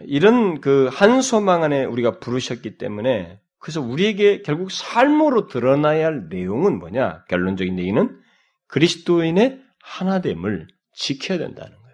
[0.00, 6.78] 이런 그 한 소망 안에 우리가 부르셨기 때문에 그래서 우리에게 결국 삶으로 드러나야 할 내용은
[6.78, 7.24] 뭐냐?
[7.28, 8.20] 결론적인 얘기는
[8.68, 11.85] 그리스도인의 하나됨을 지켜야 된다는.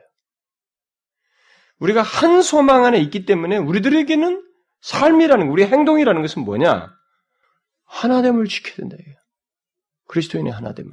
[1.83, 4.41] 우리가 한 소망 안에 있기 때문에 우리들에게는
[4.83, 6.93] 삶이라는 우리 행동이라는 것은 뭐냐?
[7.87, 8.97] 하나됨을 지켜야 된다.
[10.07, 10.93] 그리스도인의 하나됨을.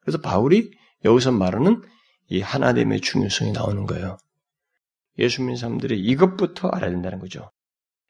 [0.00, 0.70] 그래서 바울이
[1.04, 1.82] 여기서 말하는
[2.28, 4.18] 이 하나됨의 중요성이 나오는 거예요.
[5.18, 7.50] 예수 믿는 사람들이 이것부터 알아야 된다는 거죠.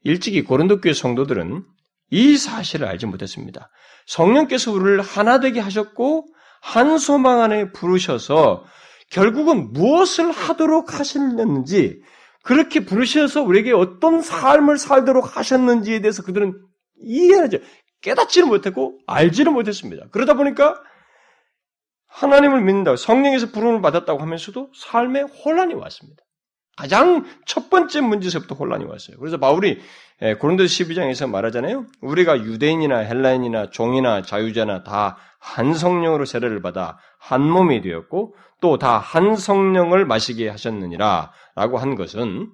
[0.05, 1.65] 일찍이 고린도 교회 성도들은
[2.11, 3.71] 이 사실을 알지 못했습니다.
[4.07, 6.27] 성령께서 우리를 하나 되게 하셨고
[6.61, 8.67] 한 소망 안에 부르셔서
[9.11, 12.03] 결국은 무엇을 하도록 하셨는지
[12.43, 16.55] 그렇게 부르셔서 우리에게 어떤 삶을 살도록 하셨는지에 대해서 그들은
[17.01, 17.61] 이해하지
[18.01, 20.07] 깨닫지는 못했고 알지는 못했습니다.
[20.13, 20.81] 그러다 보니까
[22.07, 26.23] 하나님을 믿는다고 성령에서 부름을 받았다고 하면서도 삶에 혼란이 왔습니다.
[26.77, 29.17] 가장 첫 번째 문제에서부터 혼란이 왔어요.
[29.19, 29.81] 그래서 바울이
[30.39, 31.87] 고린도 12장에서 말하잖아요.
[32.01, 40.05] 우리가 유대인이나 헬라인이나 종이나 자유자나 다 한 성령으로 세례를 받아 한 몸이 되었고 또다한 성령을
[40.07, 42.53] 마시게 하셨느니라 라고 한 것은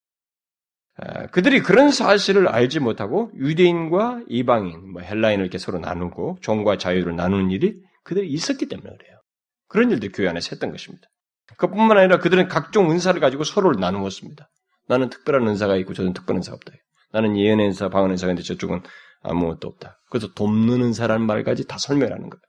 [1.32, 7.50] 그들이 그런 사실을 알지 못하고 유대인과 이방인, 뭐 헬라인을 이렇게 서로 나누고 종과 자유를 나누는
[7.50, 9.18] 일이 그들이 있었기 때문에 그래요.
[9.66, 11.08] 그런 일들이 교회 안에서 했던 것입니다.
[11.56, 14.48] 그뿐만 아니라 그들은 각종 은사를 가지고 서로를 나누었습니다.
[14.86, 16.72] 나는 특별한 은사가 있고 저는 특별한 은사가 없다.
[17.12, 18.82] 나는 예언의 은사, 방언 은사가 있는데 저쪽은
[19.22, 19.98] 아무것도 없다.
[20.10, 22.40] 그래서 돕는 은사라는 말까지 다 설명하는 거예요.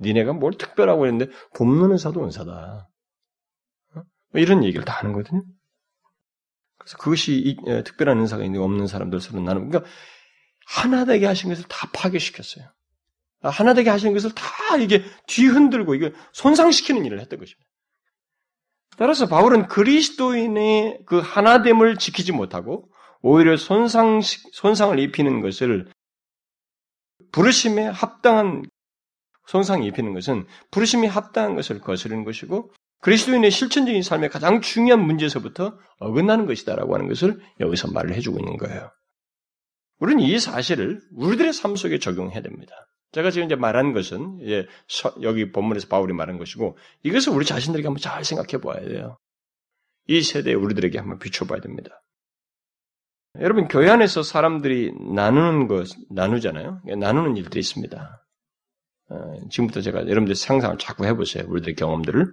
[0.00, 2.88] 니네가 뭘 특별하고 했는데 돕는 은사도 은사다.
[3.94, 4.02] 어?
[4.32, 5.42] 뭐 이런 얘기를 다 하는 거거든요.
[6.78, 9.68] 그래서 그것이 이, 에, 특별한 은사가 있는 없는 사람들 서로 나누.
[9.68, 9.90] 그러니까
[10.66, 12.66] 하나 되게 하신 것을 다 파괴시켰어요.
[13.42, 17.68] 하나 되게 하신 것을 다 이게 뒤흔들고 이게 손상시키는 일을 했던 것입니다.
[18.96, 22.90] 따라서 바울은 그리스도인의 그 하나됨을 지키지 못하고
[23.22, 24.20] 오히려 손상,
[24.52, 25.90] 손상을 입히는 것을
[27.32, 28.62] 부르심에 합당한
[29.46, 36.46] 손상이 입히는 것은 부르심이 합당한 것을 거스르는 것이고 그리스도인의 실천적인 삶의 가장 중요한 문제에서부터 어긋나는
[36.46, 38.90] 것이다라고 하는 것을 여기서 말을 해주고 있는 거예요.
[39.98, 42.74] 우리는 이 사실을 우리들의 삶 속에 적용해야 됩니다.
[43.12, 44.66] 제가 지금 이제 말한 것은 예,
[45.22, 49.18] 여기 본문에서 바울이 말한 것이고 이것을 우리 자신들에게 한번 잘 생각해 봐야 돼요.
[50.06, 52.02] 이 세대에 우리들에게 한번 비춰봐야 됩니다.
[53.38, 56.82] 여러분 교회 안에서 사람들이 나누는 것 나누잖아요.
[56.98, 58.19] 나누는 일들이 있습니다.
[59.10, 61.44] 어, 지금부터 제가 여러분들 상상을 자꾸 해보세요.
[61.48, 62.26] 우리들의 경험들을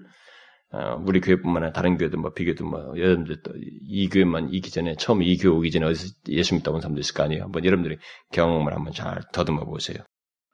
[0.74, 5.24] 어, 우리 교회뿐만 아니라 다른 교회도 뭐 비교도 뭐 여러분들 또이 교회만 이기 전에 처음
[5.24, 7.44] 이 교회 오기 전에 어디서 예수 믿다 온 사람도 있을 거 아니에요.
[7.44, 7.98] 한번 여러분들이
[8.32, 9.98] 경험을 한번 잘 더듬어 보세요.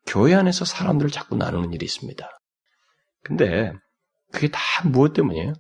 [0.06, 2.30] 교회 안에서 사람들을 자꾸 나누는 일이 있습니다.
[3.24, 3.74] 근데
[4.32, 5.54] 그게 다 무엇 때문이에요?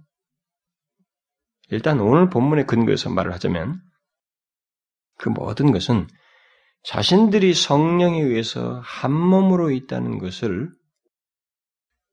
[1.69, 3.81] 일단 오늘 본문의 근거에서 말을 하자면
[5.17, 6.07] 그 모든 것은
[6.83, 10.69] 자신들이 성령에 의해서 한 몸으로 있다는 것을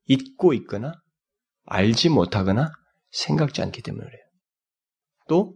[0.06, 0.92] 잊고 있거나
[1.66, 2.70] 알지 못하거나
[3.10, 4.22] 생각지 않기 때문에 그래요.
[5.28, 5.54] 또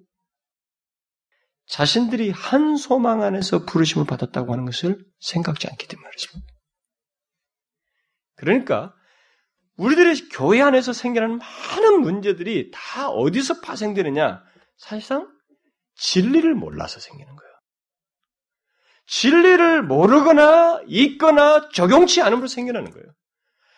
[1.66, 6.52] 자신들이 한 소망 안에서 부르심을 받았다고 하는 것을 생각지 않기 때문에 그렇습니다.
[8.36, 8.94] 그러니까
[9.76, 14.42] 우리들의 교회 안에서 생겨나는 많은 문제들이 다 어디서 파생되느냐?
[14.76, 15.32] 사실상
[15.96, 17.43] 진리를 몰라서 생기는 거예요.
[19.06, 23.06] 진리를 모르거나 있거나 적용치 않음으로 생겨나는 거예요.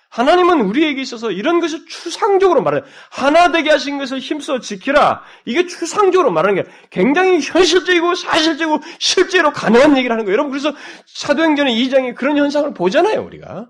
[0.09, 2.85] 하나님은 우리에게 있어서 이런 것을 추상적으로 말해요.
[3.11, 5.23] 하나 되게 하신 것을 힘써 지키라.
[5.45, 10.35] 이게 추상적으로 말하는 게 굉장히 현실적이고 사실적이고 실제로 가능한 얘기를 하는 거예요.
[10.35, 10.75] 여러분 그래서
[11.07, 13.25] 사도행전의 2장에 그런 현상을 보잖아요.
[13.25, 13.69] 우리가.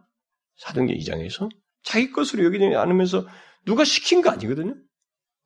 [0.59, 1.49] 사도행전 2장에서.
[1.83, 3.27] 자기 것으로 여기지 않으면서
[3.65, 4.75] 누가 시킨 거 아니거든요.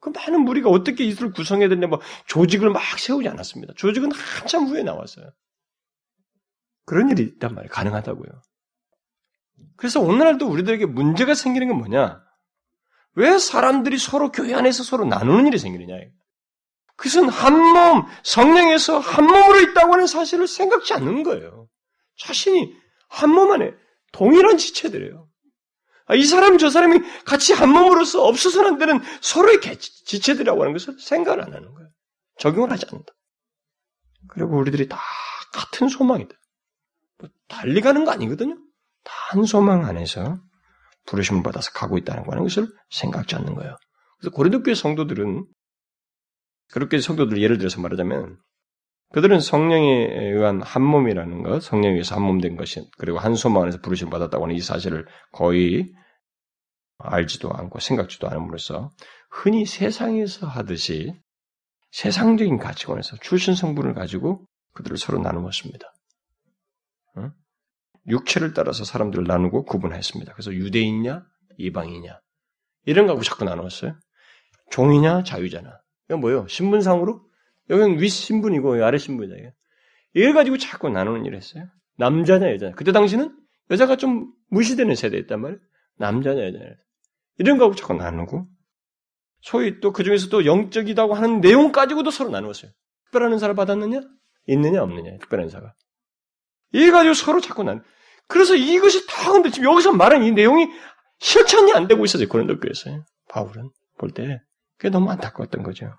[0.01, 3.75] 그 많은 무리가 어떻게 이들을 구성해야 되냐, 뭐, 조직을 막 세우지 않았습니다.
[3.77, 5.31] 조직은 한참 후에 나왔어요.
[6.91, 7.71] 그런 일이 있단 말이에요.
[7.71, 8.43] 가능하다고요.
[9.77, 12.21] 그래서 오늘날도 우리들에게 문제가 생기는 건 뭐냐?
[13.15, 15.95] 왜 사람들이 서로 교회 안에서 서로 나누는 일이 생기느냐?
[16.97, 21.69] 그것은 한 몸, 성령에서 한 몸으로 있다고 하는 사실을 생각지 않는 거예요.
[22.19, 22.75] 자신이
[23.09, 23.73] 한 몸 안에
[24.11, 25.29] 동일한 지체들이에요.
[26.07, 30.99] 아, 이 사람 저 사람이 같이 한 몸으로서 없어서는 안 되는 서로의 지체들이라고 하는 것을
[30.99, 31.89] 생각을 안 하는 거예요.
[32.41, 33.13] 적용을 하지 않는다.
[34.27, 34.99] 그리고 우리들이 다
[35.53, 36.40] 같은 소망이다.
[37.21, 38.57] 뭐 달리 가는 거 아니거든요.
[39.05, 40.39] 다한 소망 안에서
[41.07, 43.77] 부르심을 받아서 가고 있다는 거 하는 것을 생각지 않는 거예요.
[44.19, 45.47] 그래서 고린도 교회 성도들은
[46.73, 48.39] 그렇게 성도들 예를 들어서 말하자면
[49.13, 53.65] 그들은 성령에 의한 한 몸이라는 것, 성령에 의해서 한 몸 된 것이, 그리고 한 소망
[53.65, 55.93] 안에서 부르심을 받았다고 하는 이 사실을 거의
[56.99, 58.91] 알지도 않고 생각지도 않음으로써
[59.31, 61.13] 흔히 세상에서 하듯이
[61.91, 64.45] 세상적인 가치관에서 출신 성분을 가지고
[64.75, 65.93] 그들을 서로 나누었습니다.
[68.09, 68.13] 응?
[68.13, 70.33] 육체를 따라서 사람들을 나누고 구분했습니다.
[70.33, 71.25] 그래서 유대인이냐,
[71.59, 72.21] 이방이냐
[72.87, 73.99] 이런 거하고 자꾸 나누었어요.
[74.71, 75.81] 종이냐, 자유자나.
[76.09, 76.47] 이건 뭐예요?
[76.49, 77.21] 신분상으로?
[77.69, 79.51] 여기는 윗 신분이고 아래 신분이다.
[80.15, 81.67] 이걸 가지고 자꾸 나누는 일을 했어요.
[81.99, 82.75] 남자냐, 여자냐.
[82.75, 83.37] 그때 당시는
[83.71, 85.61] 여자가 좀 무시되는 세대였단 말이에요.
[85.99, 86.65] 남자냐, 여자냐.
[87.39, 88.47] 이런 거하고 자꾸 나누고
[89.43, 92.71] 소위 또 그 중에서도 영적이다고 하는 내용 가지고도 서로 나누었어요.
[93.07, 94.01] 특별한 은사를 받았느냐?
[94.47, 95.75] 있느냐, 없느냐, 특별한 은사가.
[96.73, 97.83] 이 가지고 서로 자꾸 난.
[98.27, 100.69] 그래서 이것이 다 근데 지금 여기서 말하는 이 내용이
[101.19, 102.27] 실천이 안 되고 있어요.
[102.29, 103.05] 고린도 교회에서.
[103.29, 104.41] 바울은 볼 때.
[104.79, 105.93] 그게 너무 안타까웠던 거죠.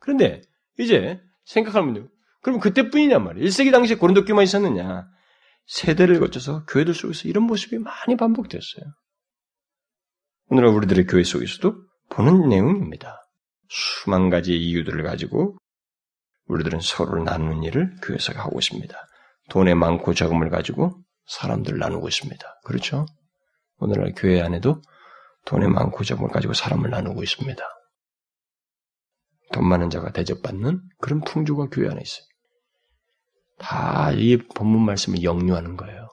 [0.00, 0.40] 그런데
[0.78, 2.08] 이제 생각하면
[2.42, 3.46] 그럼 그때뿐이냐 말이에요.
[3.46, 5.06] 1세기 당시에 고린도 교회만 있었느냐.
[5.66, 8.84] 세대를 거쳐서 교회들 속에서 이런 모습이 많이 반복됐어요.
[10.46, 11.76] 오늘날 우리들의 교회 속에서도
[12.08, 13.28] 보는 내용입니다.
[13.68, 15.58] 수만 가지 이유들을 가지고
[16.46, 18.96] 우리들은 서로를 나누는 일을 교회에서 하고 있습니다.
[19.48, 20.92] 돈의 많고 적음을 가지고
[21.26, 22.60] 사람들을 나누고 있습니다.
[22.64, 23.06] 그렇죠?
[23.78, 24.82] 오늘날 교회 안에도
[25.46, 27.62] 돈의 많고 적음을 가지고 사람을 나누고 있습니다.
[29.52, 32.26] 돈 많은 자가 대접받는 그런 풍조가 교회 안에 있어요.
[33.58, 36.08] 다 이 본문 말씀을 역류하는 거예요.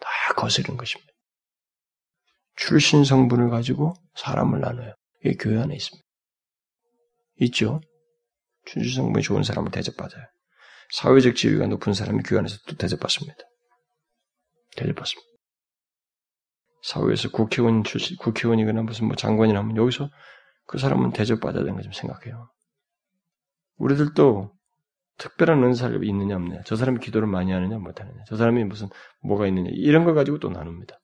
[0.00, 1.12] 다 거스르는 것입니다.
[2.56, 4.94] 출신 성분을 가지고 사람을 나눠요.
[5.24, 6.06] 이게 교회 안에 있습니다.
[7.40, 7.80] 있죠?
[8.66, 10.26] 출신 성분이 좋은 사람을 대접받아요.
[10.92, 13.38] 사회적 지위가 높은 사람이 교회 안에서 또 대접받습니다.
[14.76, 15.30] 대접받습니다.
[16.82, 20.10] 사회에서 국회의원 출신, 국회의원이거나 무슨 뭐 장관이나 하면 여기서
[20.66, 22.50] 그 사람은 대접받아야 되는 거좀 생각해요.
[23.76, 24.52] 우리들도
[25.18, 28.88] 특별한 은사가 있느냐 없느냐, 저 사람이 기도를 많이 하느냐 못하느냐, 저 사람이 무슨
[29.22, 30.98] 뭐가 있느냐 이런 거 가지고 또 나눕니다.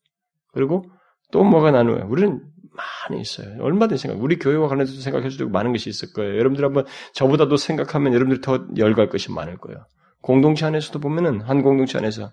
[0.53, 0.85] 그리고
[1.33, 2.07] 또 뭐가 나누어요?
[2.09, 2.43] 우리는
[2.77, 3.63] 많이 있어요.
[3.63, 4.23] 얼마든지 생각.
[4.23, 6.37] 우리 교회와 관련해서 생각할 수도 있고 많은 것이 있을 거예요.
[6.39, 9.85] 여러분들 한번 저보다도 생각하면 여러분들이 더 열갈 것이 많을 거예요.
[10.21, 12.33] 공동체 안에서도 보면은 한 공동체 안에서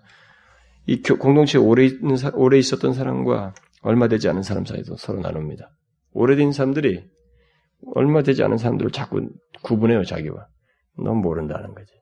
[0.86, 5.70] 이 공동체에 오래 있는 오래 있었던 사람과 얼마 되지 않은 사람 사이도 서로 나눕니다.
[6.12, 7.04] 오래된 사람들이
[7.94, 9.28] 얼마 되지 않은 사람들을 자꾸
[9.62, 10.46] 구분해요 자기와.
[10.96, 11.92] 너무 모른다는 거지.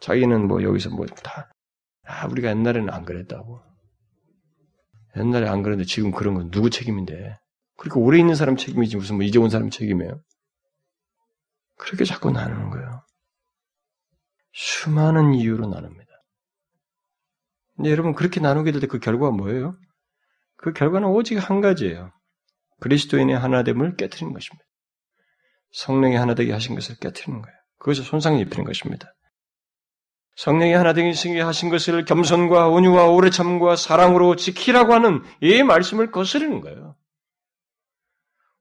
[0.00, 1.52] 자기는 뭐 여기서 뭐 다,
[2.04, 3.67] 아, 우리가 옛날에는 안 그랬다고.
[5.18, 7.38] 옛날에 안 그랬는데 지금 그런 건 누구 책임인데?
[7.76, 10.20] 그렇게 오래 있는 사람 책임이지 무슨 뭐 이제 온 사람 책임이에요?
[11.76, 13.02] 그렇게 자꾸 나누는 거예요.
[14.52, 16.08] 수많은 이유로 나눕니다.
[17.76, 19.76] 근데 여러분 그렇게 나누게 될 때 그 결과가 뭐예요?
[20.56, 22.12] 그 결과는 오직 한 가지예요.
[22.80, 24.64] 그리스도인의 하나됨을 깨뜨리는 것입니다.
[25.72, 27.56] 성령의 하나되게 하신 것을 깨뜨리는 거예요.
[27.78, 29.12] 그것을 손상을 입히는 것입니다.
[30.38, 31.10] 성령이 하나 되게
[31.40, 36.94] 하신 것을 겸손과 온유와 오래 참과 사랑으로 지키라고 하는 이 말씀을 거스르는 거예요.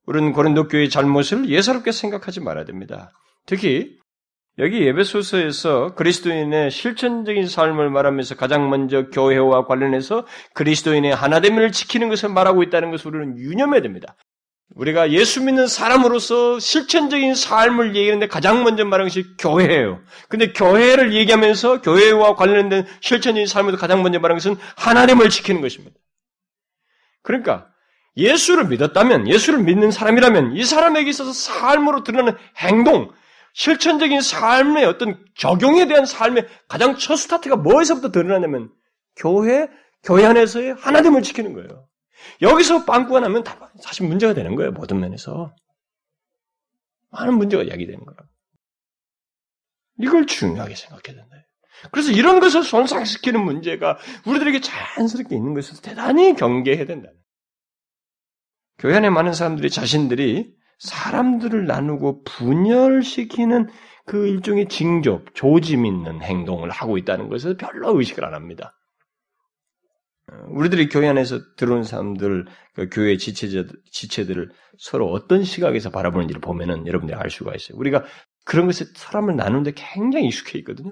[0.07, 3.11] 우리는 고린도 교회의 잘못을 예사롭게 생각하지 말아야 됩니다.
[3.45, 3.95] 특히
[4.57, 10.25] 여기 예배소서에서 그리스도인의 실천적인 삶을 말하면서 가장 먼저 교회와 관련해서
[10.55, 14.15] 그리스도인의 하나됨을 지키는 것을 말하고 있다는 것을 우리는 유념해야 됩니다.
[14.75, 20.01] 우리가 예수 믿는 사람으로서 실천적인 삶을 얘기하는데 가장 먼저 말하는 것이 교회예요.
[20.29, 25.97] 근데 교회를 얘기하면서 교회와 관련된 실천적인 삶에서 가장 먼저 말하는 것은 하나님을 지키는 것입니다.
[27.23, 27.67] 그러니까
[28.17, 33.11] 예수를 믿었다면, 예수를 믿는 사람이라면 이 사람에게 있어서 삶으로 드러나는 행동,
[33.53, 38.69] 실천적인 삶의 어떤 적용에 대한 삶의 가장 첫 스타트가 뭐에서부터 드러나냐면
[39.15, 39.67] 교회,
[40.03, 41.86] 교회 안에서의 하나님을 지키는 거예요.
[42.41, 44.71] 여기서 빵꾸가 나면 다 사실 문제가 되는 거예요.
[44.71, 45.55] 모든 면에서.
[47.11, 48.17] 많은 문제가 야기되는 거라.
[49.99, 51.47] 이걸 중요하게 생각해야 된다.
[51.91, 57.09] 그래서 이런 것을 손상시키는 문제가 우리들에게 자연스럽게 있는 것에서 대단히 경계해야 된다.
[58.79, 63.69] 교회 안에 많은 사람들이 자신들이 사람들을 나누고 분열시키는
[64.05, 68.76] 그 일종의 징조, 조짐 있는 행동을 하고 있다는 것을 별로 의식을 안 합니다.
[70.49, 77.17] 우리들이 교회 안에서 들어온 사람들, 그 교회 지체자, 지체들을 서로 어떤 시각에서 바라보는지를 보면은 여러분들이
[77.17, 77.77] 알 수가 있어요.
[77.77, 78.03] 우리가
[78.43, 80.91] 그런 것에 사람을 나누는데 굉장히 익숙해 있거든요.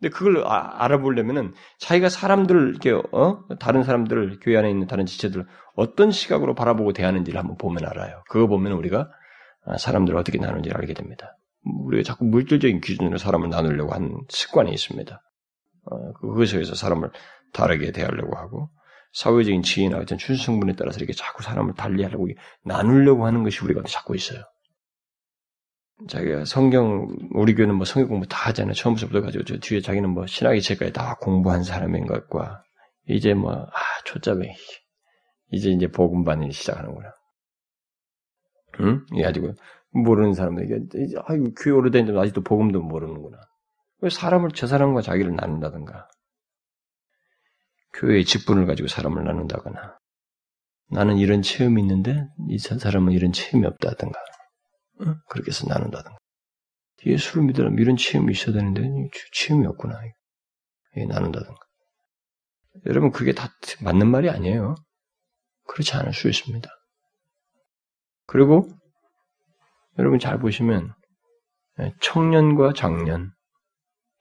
[0.00, 5.44] 근데 그걸 아, 알아보려면은 자기가 사람들을 이렇게 어 다른 사람들을 교회 안에 있는 다른 지체들
[5.74, 8.22] 어떤 시각으로 바라보고 대하는지를 한번 보면 알아요.
[8.28, 9.10] 그거 보면 우리가
[9.66, 11.36] 아, 사람들을 어떻게 나누는지 알게 됩니다.
[11.84, 15.20] 우리가 자꾸 물질적인 기준으로 사람을 나누려고 하는 습관이 있습니다.
[15.90, 17.10] 어, 그것에서 사람을
[17.52, 18.70] 다르게 대하려고 하고
[19.12, 22.28] 사회적인 지위나 어떤 준성분에 따라서 이렇게 자꾸 사람을 달리하려고
[22.64, 24.42] 나누려고 하는 것이 우리가 자꾸 있어요.
[26.08, 28.74] 자기가 성경 우리 교회는 뭐 성경 공부 다 하잖아요.
[28.74, 32.62] 처음부터 가지고 저 뒤에 자기는 뭐 신학의 책까지 다 공부한 사람인 것과
[33.08, 33.66] 이제 뭐아
[34.04, 34.54] 초짜배
[35.50, 37.12] 이제 이제 복음반이 시작하는구나.
[38.80, 39.04] 응?
[39.12, 39.54] 이 가지고
[39.90, 43.38] 모르는 사람들 이게 아이고 교회 오래됐는데 아직도 복음도 모르는구나.
[44.00, 46.06] 왜 사람을 저 사람과 자기를 나눈다든가
[47.94, 49.98] 교회의 직분을 가지고 사람을 나눈다거나
[50.90, 54.18] 나는 이런 체험이 있는데 이 사람은 이런 체험이 없다든가
[55.28, 56.18] 그렇게 해서 나눈다든가.
[57.06, 58.82] 예수를 믿으려면 이런 체험이 있어야 되는데
[59.32, 60.00] 체험이 없구나.
[60.96, 61.60] 예, 나눈다든가.
[62.86, 63.48] 여러분 그게 다
[63.82, 64.74] 맞는 말이 아니에요.
[65.68, 66.68] 그렇지 않을 수 있습니다.
[68.26, 68.68] 그리고
[69.98, 70.92] 여러분 잘 보시면
[71.80, 73.32] 예, 청년과 장년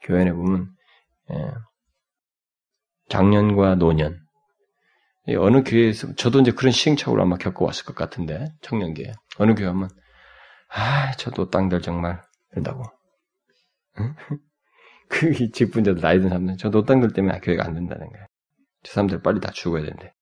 [0.02, 0.72] 교회 에 보면
[1.32, 1.52] 예,
[3.10, 4.20] 장년과 노년
[5.38, 9.90] 어느 교회에서 저도 이제 그런 시행착오를 아마 겪어왔을 것 같은데 청년기에 어느 교회 하면
[10.70, 12.22] 아, 저 노땅들 정말.
[14.00, 14.16] 응?
[15.10, 18.26] 그 직분자들 나이 든 사람들 저 노땅들 때문에 교회가 안 된다는 거야.
[18.84, 20.14] 저 사람들 빨리 다 죽어야 된대.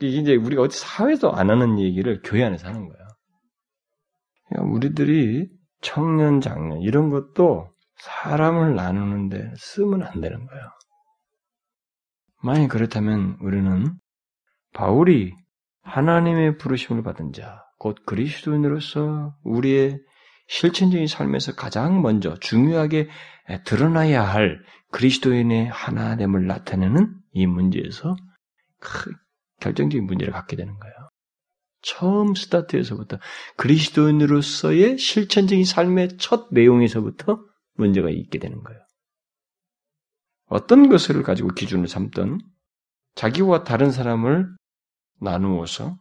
[0.00, 2.98] 이게 이제 우리가 어디 사회에서 안 하는 얘기를 교회 안에서 하는 거야.
[4.58, 5.48] 우리들이
[5.80, 10.73] 청년, 장년 이런 것도 사람을 나누는데 쓰면 안 되는 거예요.
[12.44, 13.94] 만약 그렇다면 우리는
[14.74, 15.32] 바울이
[15.80, 19.98] 하나님의 부르심을 받은 자, 곧 그리스도인으로서 우리의
[20.48, 23.08] 실천적인 삶에서 가장 먼저 중요하게
[23.64, 24.60] 드러나야 할
[24.92, 28.14] 그리스도인의 하나됨을 나타내는 이 문제에서
[29.60, 30.94] 결정적인 문제를 갖게 되는 거예요.
[31.80, 33.20] 처음 스타트에서부터
[33.56, 37.42] 그리스도인으로서의 실천적인 삶의 첫 내용에서부터
[37.76, 38.83] 문제가 있게 되는 거예요.
[40.46, 42.40] 어떤 것을 가지고 기준을 삼던
[43.14, 44.54] 자기와 다른 사람을
[45.20, 45.96] 나누어서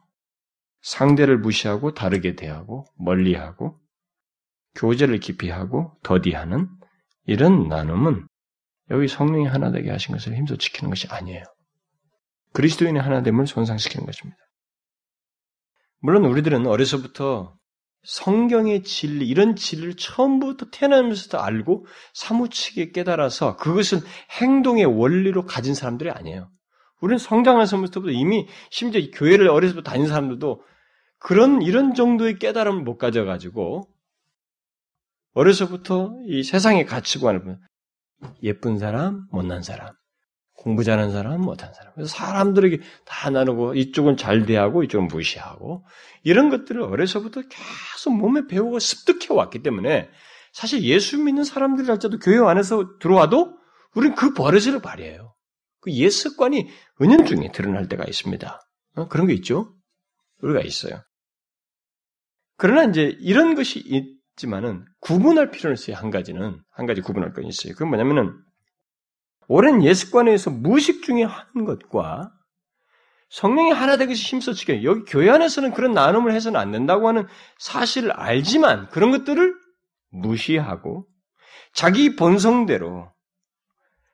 [0.81, 3.79] 상대를 무시하고 다르게 대하고 멀리하고
[4.75, 6.67] 교제를 깊이 하고 더디하는
[7.25, 8.27] 이런 나눔은
[8.89, 11.43] 여기 성령이 하나 되게 하신 것을 힘써 지키는 것이 아니에요.
[12.53, 14.37] 그리스도인의 하나됨을 손상시키는 것입니다.
[15.99, 17.55] 물론 우리들은 어려서부터
[18.03, 23.99] 성경의 진리, 이런 진리를 처음부터 태어나면서도 알고 사무치게 깨달아서 그것은
[24.41, 26.49] 행동의 원리로 가진 사람들이 아니에요.
[26.99, 30.63] 우리는 성장하면서부터 이미 심지어 교회를 어려서부터 다닌 사람들도
[31.19, 33.89] 그런 이런 정도의 깨달음을 못 가져가지고
[35.33, 37.61] 어려서부터 이 세상의 가치관을 보면
[38.43, 39.93] 예쁜 사람, 못난 사람,
[40.63, 41.91] 공부 잘하는 사람, 못한 사람.
[41.93, 45.85] 그래서 사람들에게 다 나누고 이쪽은 잘 대하고 이쪽은 무시하고
[46.23, 50.09] 이런 것들을 어려서부터 계속 몸에 배우고 습득해 왔기 때문에
[50.53, 53.57] 사실 예수 믿는 사람들이 할때도 교회 안에서 들어와도
[53.93, 55.35] 우리는 그 버릇을 발휘해요.
[55.81, 56.69] 그옛 습관이
[57.01, 58.61] 은연중에 드러날 때가 있습니다.
[58.95, 59.07] 어?
[59.09, 59.75] 그런 게 있죠?
[60.41, 61.03] 우리가 있어요.
[62.55, 65.97] 그러나 이제 이런 것이 있지만은 구분할 필요는 있어요.
[65.97, 67.73] 한 가지는 한 가지 구분할 건 있어요.
[67.73, 68.33] 그건 뭐냐면은
[69.47, 72.31] 오랜 예습관에서 무식 중에 한 것과
[73.29, 77.25] 성령이 하나 되기 위해서 힘써 지켜 여기 교회 안에서는 그런 나눔을 해서는 안 된다고 하는
[77.57, 79.55] 사실을 알지만 그런 것들을
[80.11, 81.07] 무시하고
[81.73, 83.11] 자기 본성대로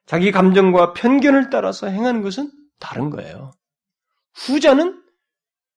[0.06, 2.50] 자기 감정과 편견을 따라서 행하는 것은
[2.80, 3.52] 다른 거예요.
[4.34, 5.04] 후자는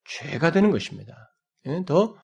[0.05, 1.13] 죄가 되는 것입니다.
[1.65, 2.15] 예, 더,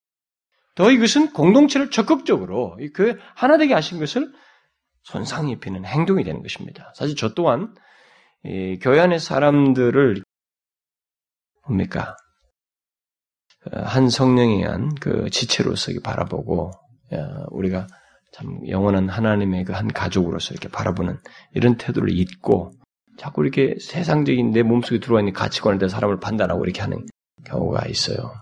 [0.76, 4.32] 더 이것은 공동체를 적극적으로 그 하나 되게 하신 것을
[5.04, 6.92] 손상 입히는 행동이 되는 것입니다.
[6.96, 7.76] 사실 저 또한
[8.82, 10.24] 교회 안의 사람들을
[11.68, 12.16] 뭡니까
[13.72, 16.72] 한 성령에 의한 그 지체로서 바라보고
[17.52, 17.88] 우리가
[18.32, 21.18] 참 영원한 하나님의 그 한 가족으로서 이렇게 바라보는
[21.54, 22.72] 이런 태도를 잊고
[23.18, 27.06] 자꾸 이렇게 세상적인 내 몸속에 들어와 있는 가치관에 대해 사람을 판단하고 이렇게 하는
[27.46, 28.34] 경우가 있어요.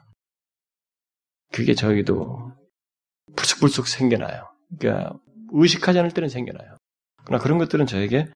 [1.51, 2.51] 그게 저희도
[3.36, 4.43] 불쑥불쑥 생겨나요.
[4.78, 5.18] 그러니까
[5.52, 6.78] 의식하지 않을 때는 생겨나요.
[7.26, 8.28] 그러나 그런 것들은 저에게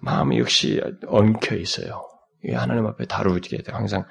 [0.00, 2.06] 마음이 역시 엉켜 있어요.
[2.52, 4.04] 하나님 앞에 다루게 되고 항상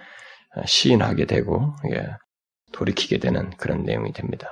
[0.65, 1.73] 시인하게 되고
[2.71, 4.49] 돌이키게 되는 그런 내용이 됩니다.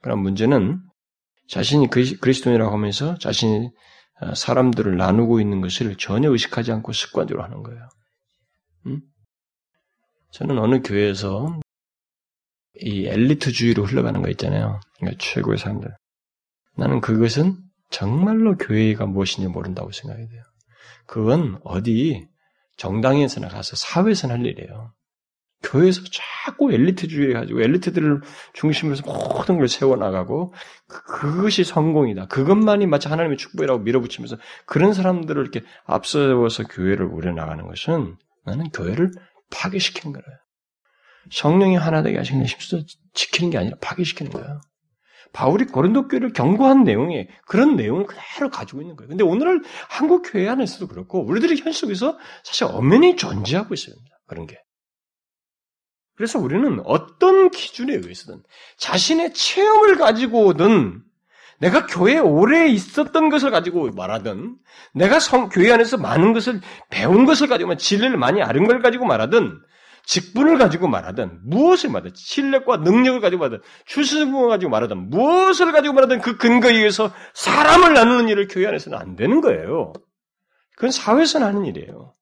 [0.00, 0.80] 그런 문제는
[1.48, 3.70] 자신이 그리스도인이라고 하면서 자신이
[4.20, 7.88] 어, 사람들을 나누고 있는 것을 전혀 의식하지 않고 습관적으로 하는 거예요.
[8.86, 9.00] 음?
[10.32, 11.60] 저는 어느 교회에서
[12.80, 14.80] 이 엘리트주의로 흘러가는 거 있잖아요.
[14.98, 15.94] 그러니까 최고의 사람들.
[16.78, 17.56] 나는 그것은
[17.90, 20.42] 정말로 교회가 무엇인지 모른다고 생각이 돼요.
[21.06, 22.28] 그건 어디
[22.76, 24.92] 정당에서나 가서 사회에서나 할 일이에요.
[25.64, 28.20] 교회에서 자꾸 엘리트주의 가지고 엘리트들을
[28.52, 30.54] 중심으로 모든 걸 세워나가고
[30.86, 32.26] 그, 것이 성공이다.
[32.26, 39.10] 그것만이 마치 하나님의 축복이라고 밀어붙이면서 그런 사람들을 이렇게 앞서서 교회를 우려나가는 것은 나는 교회를
[39.50, 40.38] 파괴시키는 거예요.
[41.32, 42.78] 성령이 하나 되게 하시는 힘써
[43.14, 44.60] 지키는 게 아니라 파괴시키는 거예요.
[45.32, 49.08] 바울이 고린도 교회를 경고한 내용에 그런 내용을 그대로 가지고 있는 거예요.
[49.08, 54.18] 근데 오늘날 한국 교회 안에서도 그렇고 우리들이 현 속에서 사실 엄연히 존재하고 있습니다.
[54.26, 54.58] 그런 게.
[56.16, 58.42] 그래서 우리는 어떤 기준에 의해서든
[58.76, 61.02] 자신의 체험을 가지고든
[61.60, 64.56] 내가 교회에 오래 있었던 것을 가지고 말하든
[64.94, 66.60] 내가 성, 교회 안에서 많은 것을
[66.90, 69.60] 배운 것을 가지고 진리를 많이 아는 걸 가지고 말하든
[70.08, 76.22] 직분을 가지고 말하든 무엇을 말하든 실력과 능력을 가지고 말하든 출신을 가지고 말하든 무엇을 가지고 말하든
[76.22, 79.92] 그 근거에 의해서 사람을 나누는 일을 교회 안에서는 안 되는 거예요.
[80.76, 82.14] 그건 사회에서 하는 일이에요.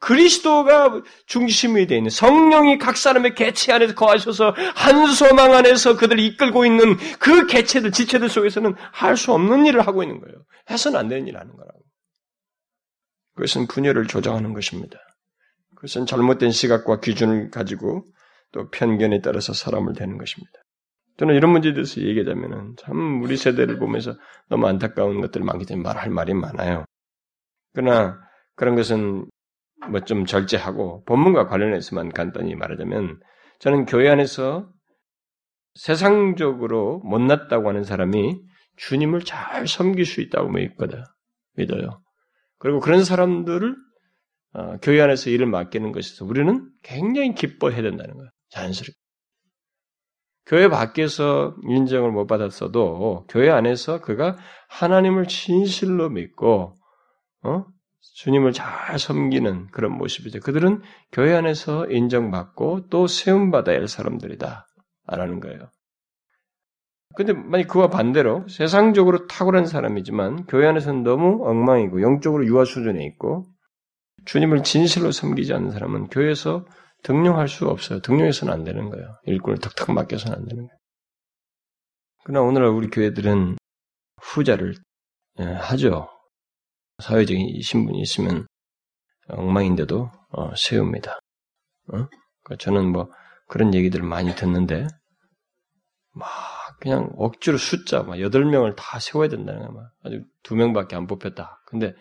[0.00, 6.64] 그리스도가 중심이 되어 있는 성령이 각 사람의 개체 안에서 거하셔서 한 소망 안에서 그들을 이끌고
[6.66, 10.36] 있는 그 개체들, 지체들 속에서는 할 수 없는 일을 하고 있는 거예요.
[10.70, 11.80] 해서는 안 되는 일을 하는 거라고.
[13.36, 14.98] 그것은 분열을 조장하는 것입니다.
[15.78, 18.04] 그것은 잘못된 시각과 기준을 가지고
[18.50, 20.52] 또 편견에 따라서 사람을 대는 것입니다.
[21.18, 24.16] 저는 이런 문제에 대해서 얘기하자면은 참 우리 세대를 보면서
[24.48, 26.84] 너무 안타까운 것들 많기 때문에 말할 말이 많아요.
[27.74, 28.18] 그러나
[28.56, 29.26] 그런 것은
[29.90, 33.20] 뭐 좀 절제하고 본문과 관련해서만 간단히 말하자면
[33.60, 34.68] 저는 교회 안에서
[35.74, 38.40] 세상적으로 못났다고 하는 사람이
[38.76, 41.04] 주님을 잘 섬길 수 있다고 믿거든
[41.54, 42.02] 믿어요.
[42.58, 43.76] 그리고 그런 사람들을
[44.54, 48.30] 어, 교회 안에서 일을 맡기는 것에서 우리는 굉장히 기뻐해야 된다는 거예요.
[48.50, 48.98] 자연스럽게.
[50.46, 54.36] 교회 밖에서 인정을 못 받았어도 교회 안에서 그가
[54.70, 56.74] 하나님을 진실로 믿고
[57.42, 57.66] 어?
[58.14, 60.40] 주님을 잘 섬기는 그런 모습이죠.
[60.40, 60.80] 그들은
[61.12, 64.66] 교회 안에서 인정받고 또 세움받아야 할 사람들이다.
[65.06, 65.70] 라는 거예요.
[67.14, 73.46] 근데 만약 그와 반대로 세상적으로 탁월한 사람이지만 교회 안에서는 너무 엉망이고 영적으로 유아 수준에 있고
[74.24, 76.66] 주님을 진실로 섬기지 않는 사람은 교회에서
[77.02, 78.00] 등용할 수 없어요.
[78.00, 79.14] 등용해서는 안 되는 거예요.
[79.24, 80.78] 일꾼을 탁탁 맡겨서는 안 되는 거예요.
[82.24, 83.56] 그러나 오늘날 우리 교회들은
[84.20, 84.74] 후자를
[85.40, 86.08] 예, 하죠.
[87.02, 88.46] 사회적인 신분이 있으면
[89.28, 91.12] 엉망인데도 어, 세웁니다.
[91.12, 91.16] 어?
[91.86, 93.10] 그러니까 저는 뭐
[93.46, 94.88] 그런 얘기들을 많이 듣는데
[96.12, 96.28] 막
[96.80, 99.70] 그냥 억지로 숫자 막 여덟 명을 다 세워야 된다는 거야.
[99.70, 101.62] 막 아주 두 명밖에 안 뽑혔다.
[101.66, 101.94] 근데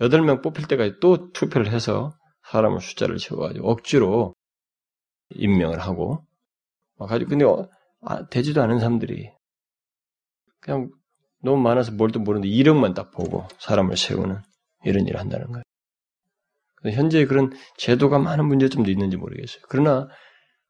[0.00, 2.12] 여덟 명 뽑힐 때까지 또 투표를 해서
[2.50, 4.34] 사람을 숫자를 채워가지고 억지로
[5.30, 6.24] 임명을 하고
[6.98, 7.68] 막 가지고 근데 어,
[8.02, 9.30] 아, 되지도 않은 사람들이
[10.60, 10.90] 그냥
[11.42, 14.38] 너무 많아서 뭘도 모르는데 이력만 딱 보고 사람을 세우는
[14.84, 15.62] 이런 일을 한다는 거예요.
[16.92, 19.62] 현재 그런 제도가 많은 문제점도 있는지 모르겠어요.
[19.68, 20.08] 그러나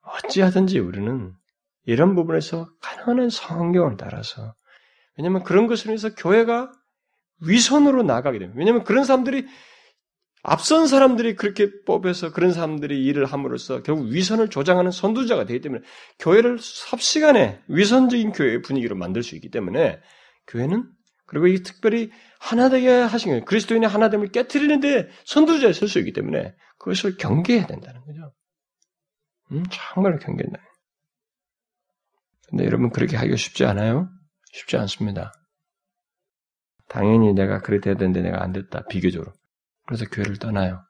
[0.02, 1.32] 어찌하든지 우리는
[1.86, 4.54] 이런 부분에서 가난한 성경을 따라서
[5.16, 6.70] 왜냐하면 그런 것을 위해서 교회가
[7.46, 8.58] 위선으로 나가게 됩니다.
[8.58, 9.46] 왜냐하면 그런 사람들이
[10.42, 15.82] 앞선 사람들이 그렇게 뽑혀서 그런 사람들이 일을 함으로써 결국 위선을 조장하는 선두자가 되기 때문에
[16.18, 20.00] 교회를 삽시간에 위선적인 교회의 분위기로 만들 수 있기 때문에
[20.46, 20.84] 교회는
[21.26, 23.44] 그리고 이 특별히 하나되게 하신 거예요.
[23.46, 28.32] 그리스도인의 하나됨을 깨뜨리는데 선두자에 설 수 있기 때문에 그것을 경계해야 된다는 거죠.
[29.52, 30.60] 음, 정말 경계한다.
[32.48, 34.10] 근데 여러분 그렇게 하기가 쉽지 않아요?
[34.52, 35.32] 쉽지 않습니다.
[36.94, 38.84] 당연히 내가 해야 되는데 내가 안 됐다.
[38.86, 39.32] 비교적으로.
[39.84, 40.86] 그래서 교회를 떠나요.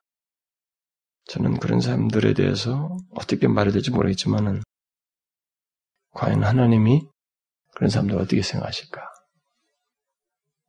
[1.29, 4.63] 저는 그런 사람들에 대해서 어떻게 말해야 될지 모르겠지만은
[6.11, 7.09] 과연 하나님이
[7.75, 9.01] 그런 사람들 어떻게 생각하실까?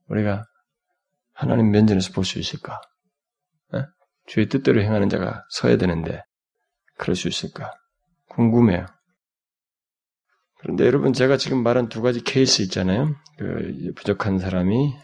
[0.07, 0.45] 우리가
[1.33, 2.79] 하나님 면전에서 볼 수 있을까?
[3.73, 3.83] 에?
[4.27, 6.23] 주의 뜻대로 행하는 자가 서야 되는데
[6.97, 7.73] 그럴 수 있을까?
[8.29, 8.85] 궁금해요.
[10.65, 13.13] 그런데 여러분 제가 지금 말한 두 가지 케이스 있잖아요.
[13.37, 14.95] 그 부족한 사람이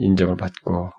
[0.00, 0.90] 인정을 받고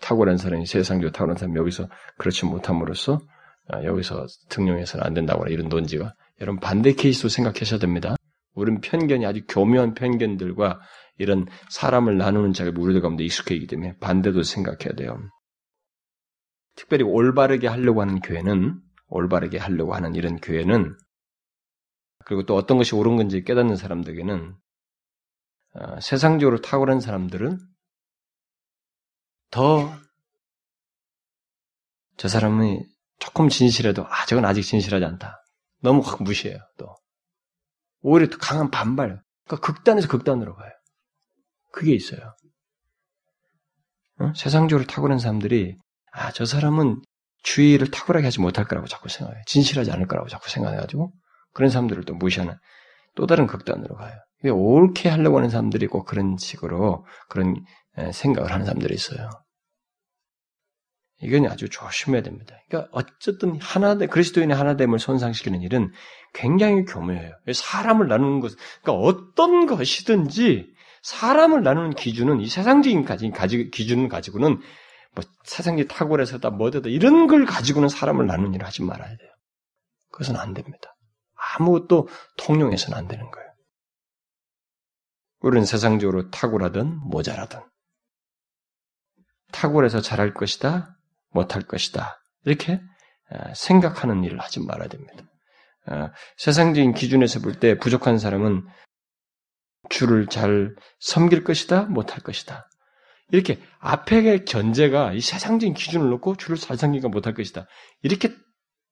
[0.00, 1.88] 탁월한 사람이 세상적으로 탁월한 사람이 여기서
[2.18, 3.20] 그렇지 못함으로써
[3.68, 8.16] 아, 여기서 등용해서는 안 된다고 하 이런 논지가 여러분 반대 케이스도 생각하셔야 됩니다.
[8.54, 10.80] 우리는 편견이 아주 교묘한 편견들과
[11.18, 15.16] 이런 사람을 나누는 작업이 우리들 가운데 익숙해 있기 때문에 반대도 생각해야 돼요.
[16.74, 20.96] 특별히 올바르게 하려고 하는 교회는 올바르게 하려고 하는 이런 교회는
[22.26, 24.56] 그리고 또 어떤 것이 옳은 건지 깨닫는 사람들에게는
[25.74, 27.58] 어, 세상적으로 탁월한 사람들은
[29.50, 30.06] 더
[32.16, 32.82] 저 사람이
[33.18, 35.42] 조금 진실해도 아 저건 아직 진실하지 않다.
[35.82, 36.58] 너무 확 무시해요.
[36.78, 36.94] 또
[38.00, 39.22] 오히려 더 강한 반발.
[39.44, 40.72] 그러니까 극단에서 극단으로 가요.
[41.72, 42.34] 그게 있어요.
[44.18, 44.32] 어?
[44.34, 45.76] 세상적으로 탁월한 사람들이
[46.12, 47.02] 아 저 사람은
[47.42, 49.42] 주의를 탁월하게 하지 못할 거라고 자꾸 생각해요.
[49.46, 51.12] 진실하지 않을 거라고 자꾸 생각해가지고
[51.56, 52.54] 그런 사람들을 또 무시하는
[53.14, 54.14] 또 다른 극단으로 가요.
[54.44, 57.64] 옳게 하려고 하는 사람들이 꼭 그런 식으로 그런
[58.12, 59.30] 생각을 하는 사람들이 있어요.
[61.22, 62.54] 이건 아주 조심해야 됩니다.
[62.68, 65.90] 그러니까 어쨌든 하나됨, 그리스도인의 하나됨을 손상시키는 일은
[66.34, 67.32] 굉장히 교묘해요.
[67.50, 68.52] 사람을 나누는 것,
[68.82, 74.60] 그러니까 어떤 것이든지 사람을 나누는 기준은 이 세상적인 가지, 가지 기준을 가지고는
[75.14, 79.30] 뭐 세상이 탁월해서다 뭐다 이런 걸 가지고는 사람을 나누는 일을 하지 말아야 돼요.
[80.12, 80.92] 그것은 안 됩니다.
[81.58, 83.46] 아무것도 통용해서는 안 되는 거예요.
[85.40, 87.60] 우리는 세상적으로 탁월하든 모자라든
[89.52, 90.96] 탁월해서 잘할 것이다,
[91.30, 92.80] 못할 것이다 이렇게
[93.54, 95.24] 생각하는 일을 하지 말아야 됩니다.
[96.36, 98.66] 세상적인 기준에서 볼 때 부족한 사람은
[99.88, 102.68] 주를 잘 섬길 것이다, 못할 것이다.
[103.30, 107.66] 이렇게 앞에 견제가 이 세상적인 기준을 놓고 주를 잘 섬기가 못할 것이다.
[108.02, 108.34] 이렇게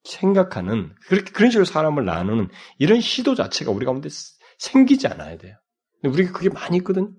[0.04, 2.48] 생각하는 그렇게 그런 식으로 사람을 나누는
[2.78, 4.08] 이런 시도 자체가 우리 가운데
[4.58, 5.56] 생기지 않아야 돼요.
[6.00, 7.14] 근데 우리가 그게 많이 있거든.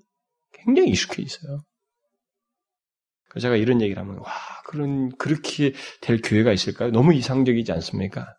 [0.53, 1.63] 굉장히 익숙해 있어요.
[3.29, 4.31] 그래서 제가 이런 얘기를 하면 와
[4.65, 6.91] 그런 그렇게 될 교회가 있을까요?
[6.91, 8.36] 너무 이상적이지 않습니까?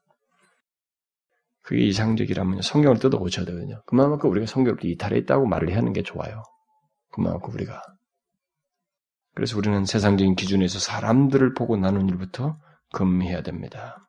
[1.62, 3.82] 그게 이상적이라면 성경을 뜯어 고쳐야 되거든요.
[3.86, 6.44] 그만큼 우리가 성경을 이탈했다고 말을 하는 게 좋아요.
[7.10, 7.82] 그만큼 우리가
[9.34, 12.58] 그래서 우리는 세상적인 기준에서 사람들을 보고 나눈 일부터
[12.92, 14.05] 금해야 됩니다.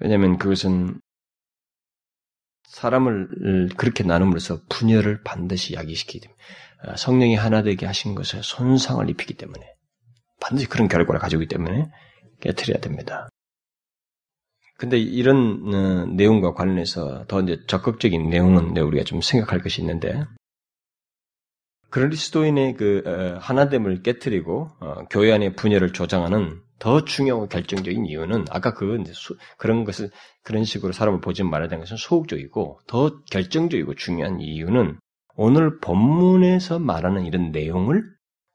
[0.00, 1.00] 왜냐하면 그것은
[2.64, 6.38] 사람을 그렇게 나눔으로써 분열을 반드시 야기시키기 때문에
[6.82, 9.64] 아, 성령이 하나 되게 하신 것에 손상을 입히기 때문에
[10.40, 11.90] 반드시 그런 결과를 있기 때문에
[12.40, 13.28] 깨뜨려야 됩니다.
[14.76, 20.24] 근데 이런 어, 내용과 관련해서 더 이제 적극적인 내용은 우리가 좀 생각할 것이 있는데
[21.90, 28.74] 그리스도인의 그 어, 하나됨을 깨뜨리고 어, 교회 안의 분열을 조장하는 더 중요하고 결정적인 이유는 아까
[28.74, 30.10] 그 수, 그런 것을
[30.42, 34.98] 그런 식으로 사람을 보지 말아야 되는 것은 소극적이고 더 결정적이고 중요한 이유는
[35.36, 38.02] 오늘 본문에서 말하는 이런 내용을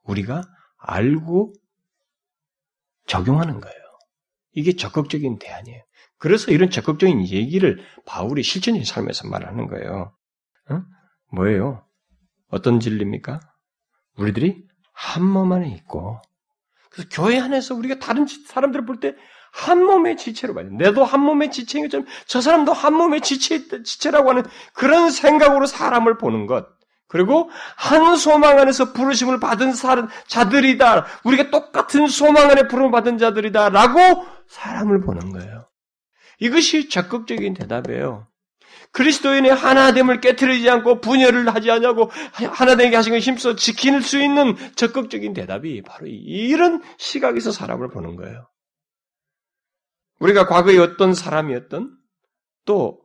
[0.04, 0.44] 우리가
[0.78, 1.54] 알고
[3.08, 3.78] 적용하는 거예요.
[4.54, 5.84] 이게 적극적인 대안이에요.
[6.18, 10.14] 그래서 이런 적극적인 얘기를 바울이 실천적인 삶에서 말하는 거예요.
[10.70, 10.82] 어?
[11.34, 11.86] 뭐예요?
[12.50, 13.40] 어떤 진리입니까?
[14.18, 16.20] 우리들이 한 몸 안에 있고
[16.90, 19.16] 그래서 교회 안에서 우리가 다른 사람들을 볼 때
[19.52, 20.68] 한 몸의 지체로 봐요.
[20.72, 26.18] 내도 한 몸의 지체인 것처럼 저 사람도 한 몸의 지체, 지체라고 하는 그런 생각으로 사람을
[26.18, 26.68] 보는 것.
[27.08, 29.74] 그리고 한 소망 안에서 부르심을 받은
[30.28, 31.08] 자들이다.
[31.24, 33.70] 우리가 똑같은 소망 안에 부름을 받은 자들이다.
[33.70, 34.00] 라고
[34.48, 35.68] 사람을 보는 거예요.
[36.40, 38.28] 이것이 적극적인 대답이에요.
[38.92, 45.34] 그리스도인의 하나됨을 깨뜨리지 않고 분열을 하지 않냐고 하나되게 하신 걸 힘써 지킬 수 있는 적극적인
[45.34, 48.48] 대답이 바로 이런 시각에서 사람을 보는 거예요.
[50.20, 51.96] 우리가 과거에 어떤 사람이었던
[52.66, 53.00] 또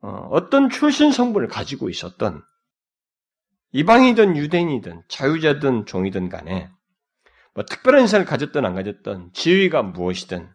[0.00, 2.42] 어, 어떤 출신 성분을 가지고 있었던
[3.72, 6.70] 이방이든 유대인이든 자유자든 종이든 간에
[7.54, 10.48] 뭐 특별한 인사를 가졌든 안 가졌든 지위가 무엇이든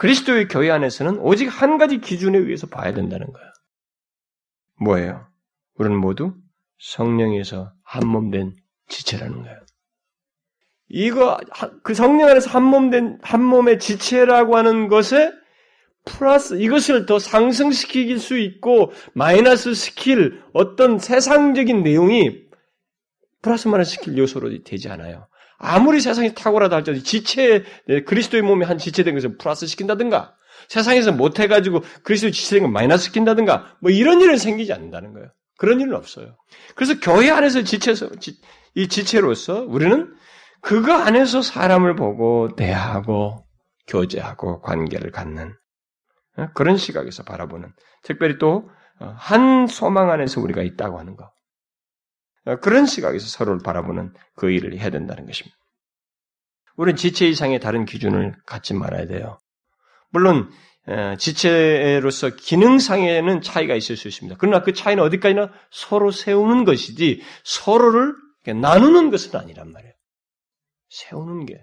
[0.00, 3.50] 그리스도의 교회 안에서는 오직 한 가지 기준에 의해서 봐야 된다는 거예요.
[4.80, 5.26] 뭐예요?
[5.74, 6.34] 우리는 모두
[6.78, 8.56] 성령에서 한 몸 된
[8.88, 9.60] 지체라는 거예요.
[10.88, 11.38] 이거
[11.82, 15.32] 그 성령 안에서 한 몸 된 한 몸의 지체라고 하는 것에
[16.06, 22.40] 플러스 이것을 더 상승시킬 수 있고 마이너스 시킬 어떤 세상적인 내용이
[23.42, 25.28] 플러스 마이너스 시킬 요소로 되지 않아요.
[25.60, 27.64] 아무리 세상이 탁월하다 할지라도 지체,
[28.06, 30.34] 그리스도의 몸이 한 지체된 것을 플러스 시킨다든가,
[30.68, 35.28] 세상에서 못해가지고 그리스도의 지체된 걸 마이너스 시킨다든가, 뭐 이런 일은 생기지 않는다는 거예요.
[35.58, 36.36] 그런 일은 없어요.
[36.74, 38.08] 그래서 교회 안에서 지체서,
[38.74, 40.12] 이 지체로서 우리는
[40.62, 43.44] 그거 안에서 사람을 보고 대하고
[43.86, 45.54] 교제하고 관계를 갖는
[46.36, 51.30] 어, 그런 시각에서 바라보는 특별히 또 한 소망 안에서 우리가 있다고 하는 것 어,
[52.56, 55.56] 그런 시각에서 서로를 바라보는 그 일을 해야 된다는 것입니다.
[56.76, 59.38] 우리는 지체 이상의 다른 기준을 갖지 말아야 돼요.
[60.10, 60.50] 물론
[61.18, 64.36] 지체로서 기능상에는 차이가 있을 수 있습니다.
[64.40, 68.14] 그러나 그 차이는 어디까지나 서로 세우는 것이지 서로를
[68.46, 69.92] 나누는 것은 아니란 말이에요.
[70.88, 71.60] 세우는 게.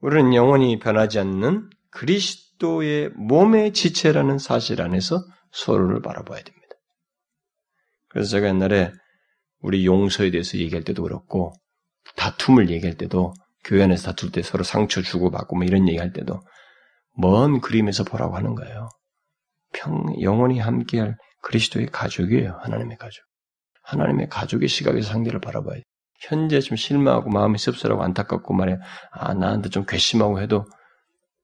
[0.00, 6.68] 우리는 영원히 변하지 않는 그리스도의 몸의 지체라는 사실 안에서 서로를 바라봐야 됩니다.
[8.08, 8.92] 그래서 제가 옛날에
[9.60, 11.52] 우리 용서에 대해서 얘기할 때도 그렇고
[12.16, 13.34] 다툼을 얘기할 때도
[13.64, 16.40] 교회 안에서 다툴 때 서로 상처 주고 받고 뭐 이런 얘기할 때도
[17.16, 18.88] 먼 그림에서 보라고 하는 거예요.
[19.72, 22.58] 평 영원히 함께할 그리스도의 가족이에요.
[22.62, 23.22] 하나님의 가족.
[23.82, 25.82] 하나님의 가족의 시각에서 상대를 바라봐야 돼.
[26.20, 28.78] 현재 좀 실망하고 마음이 씁쓸하고 안타깝고 말해
[29.10, 30.66] 아 나한테 좀 괘씸하고 해도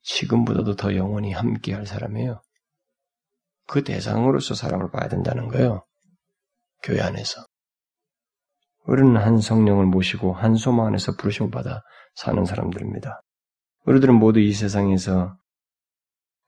[0.03, 2.43] 지금보다도 더 영원히 함께할 사람이에요.
[3.67, 5.85] 그 대상으로서 사람을 봐야 된다는 거예요.
[6.83, 7.45] 교회 안에서.
[8.87, 11.83] 우리는 한 성령을 모시고 한 소망 안에서 부르심을 받아
[12.15, 13.23] 사는 사람들입니다.
[13.87, 15.37] 우리들은 모두 이 세상에서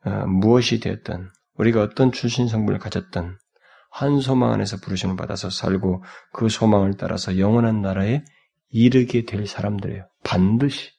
[0.05, 3.37] 어, 무엇이 되었든 우리가 어떤 출신 성분을 가졌든
[3.91, 8.23] 한 소망 안에서 부르심을 받아서 살고 그 소망을 따라서 영원한 나라에
[8.69, 10.07] 이르게 될 사람들이에요.
[10.23, 10.91] 반드시.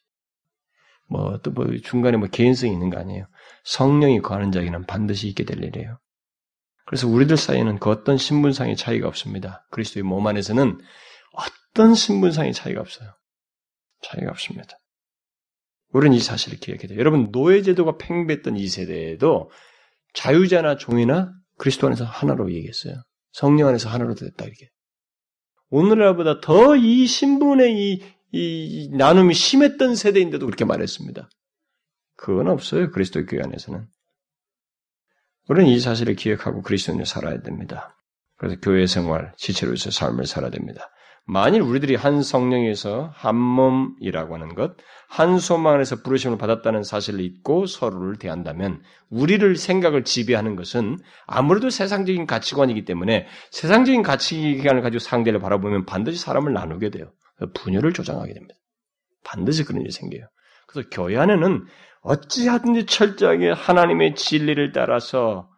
[1.10, 3.28] 뭐, 또 뭐, 중간에 뭐 개인성이 있는 거 아니에요.
[3.64, 6.00] 성령이 거하는 자에게는 반드시 있게 될 일이에요.
[6.86, 9.66] 그래서 우리들 사이에는 그 어떤 신분상의 차이가 없습니다.
[9.72, 10.80] 그리스도의 몸 안에서는
[11.72, 13.14] 어떤 신분상의 차이가 없어요.
[14.02, 14.78] 차이가 없습니다.
[15.90, 17.00] 우리는 이 사실을 기억해야 돼요.
[17.00, 19.50] 여러분, 노예제도가 팽배했던 이 세대에도
[20.14, 22.96] 자유자나 종이나 그리스도 안에서 하나로 얘기했어요.
[23.32, 24.70] 성령 안에서 하나로 됐다, 이렇게.
[25.70, 31.30] 오늘날보다 더 이 신분의 이, 이, 나눔이 심했던 세대인데도 그렇게 말했습니다.
[32.16, 32.92] 그건 없어요.
[32.92, 33.88] 그리스도 교회 안에서는.
[35.50, 37.98] 우리는 이 사실을 기억하고 그리스도인을 살아야 됩니다.
[38.38, 40.90] 그래서 교회 생활, 지체로서 삶을 살아야 됩니다.
[41.30, 44.78] 만일 우리들이 한 성령에서 한 몸이라고 하는 것,
[45.10, 52.28] 한 소망 안에서 부르심을 받았다는 사실을 잊고 서로를 대한다면 우리를 생각을 지배하는 것은 아무래도 세상적인
[52.28, 57.12] 가치관이기 때문에 세상적인 가치관을 가지고 상대를 바라보면 반드시 사람을 나누게 돼요.
[57.54, 58.56] 분열을 조장하게 됩니다.
[59.26, 60.28] 반드시 그런 일이 생겨요.
[60.66, 61.66] 그래서 교회 안에는
[62.04, 65.50] 어찌하든지 철저하게 하나님의 진리를 따라서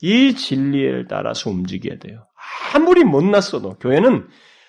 [0.00, 2.28] 이 진리를 따라서 움직여야 돼요.
[2.74, 4.28] 아무리 못났어도 교회는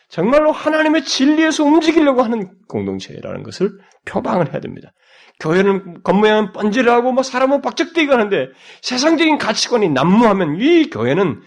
[0.09, 4.93] 정말로 하나님의 진리에서 움직이려고 하는 공동체라는 것을 표방을 해야 됩니다.
[5.39, 8.49] 교회는 겉모양은 번지르하고 뭐 사람은 박적대고 하는데
[8.81, 11.41] 세상적인 가치관이 난무하면 이 교회는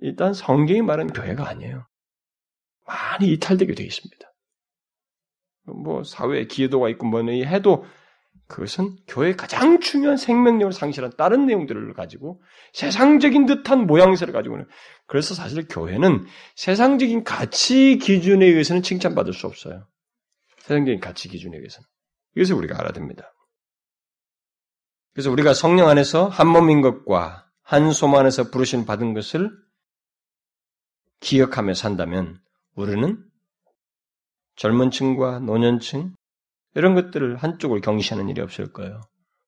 [0.00, 1.86] 일단 성경이 말하는 교회가 아니에요.
[2.86, 4.32] 많이 이탈되게 되어 있습니다.
[5.84, 7.84] 뭐 사회에 기여도가 있고 뭐니 해도
[8.52, 12.42] 그것은 교회의 가장 중요한 생명력을 상실한 다른 내용들을 가지고
[12.74, 14.68] 세상적인 듯한 모양새를 가지고는
[15.06, 19.88] 그래서 사실 교회는 세상적인 가치 기준에 의해서는 칭찬받을 수 없어요.
[20.60, 21.86] 세상적인 가치 기준에 의해서는.
[22.36, 23.32] 이것을 우리가 알아야 됩니다.
[25.14, 29.50] 그래서 우리가 성령 안에서 한 몸인 것과 한 소망 안에서 부르심 받은 것을
[31.20, 32.38] 기억하며 산다면
[32.74, 33.24] 우리는
[34.56, 36.14] 젊은 층과 노년층,
[36.74, 39.00] 이런 것들을 한쪽으로 경시하는 일이 없을 거예요.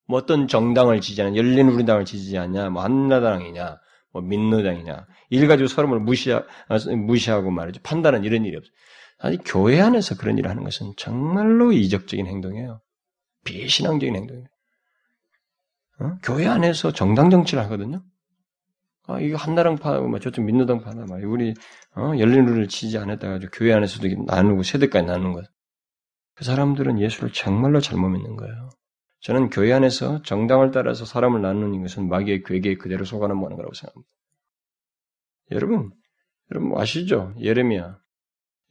[0.07, 3.79] 뭐 어떤 정당을 지지하냐, 열린 우리당을 지지하냐, 뭐 한나당이냐,
[4.13, 6.43] 뭐 민노당이냐, 일 가지고 서로를 무시하,
[7.07, 7.81] 무시하고 말이죠.
[7.83, 8.73] 판단은 이런 일이 없어요.
[9.19, 12.81] 아니, 교회 안에서 그런 일을 하는 것은 정말로 이적적인 행동이에요.
[13.45, 14.47] 비신앙적인 행동이에요.
[16.01, 16.17] 어?
[16.23, 18.03] 교회 안에서 정당 정치를 하거든요.
[19.07, 21.55] 아, 이거 한나라파, 뭐 저쪽 민노당 파나, 막 우리
[21.97, 22.13] 어?
[22.19, 25.45] 열린 우리를 지지 안 했다 가지고 교회 안에서도 나누고 세대까지 나누는 것.
[26.35, 28.71] 그 사람들은 예수를 정말로 잘못 믿는 거예요.
[29.21, 34.11] 저는 교회 안에서 정당을 따라서 사람을 나누는 것은 마귀의 괴계에 그대로 속아는 뭐하는 거라고 생각합니다.
[35.53, 35.93] 여러분,
[36.51, 37.35] 여러분 뭐 아시죠?
[37.41, 37.99] 예레미야.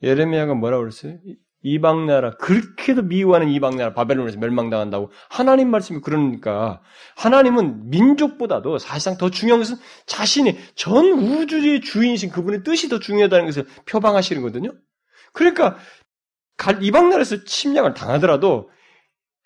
[0.04, 1.18] 예레미야가 뭐라고 그랬어요?
[1.64, 6.82] 이방 나라 그렇게도 미워하는 이방 나라 바벨론에서 멸망당한다고 하나님 말씀이 그러니까
[7.16, 13.66] 하나님은 민족보다도 사실상 더 중요한 것은 자신이 전 우주의 주인이신 그분의 뜻이 더 중요하다는 것을
[13.86, 14.72] 표방하시는 거거든요.
[15.32, 15.78] 그러니까
[16.82, 18.70] 이방 나라에서 침략을 당하더라도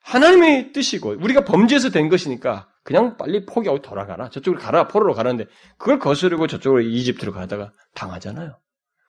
[0.04, 4.30] 하나님의 뜻이고 우리가 범죄해서 된 것이니까 그냥 빨리 포기하고 돌아가라.
[4.30, 4.88] 저쪽으로 가라.
[4.88, 8.58] 포로로 가라는데 그걸 거스르고 저쪽으로 이집트로 가다가 당하잖아요.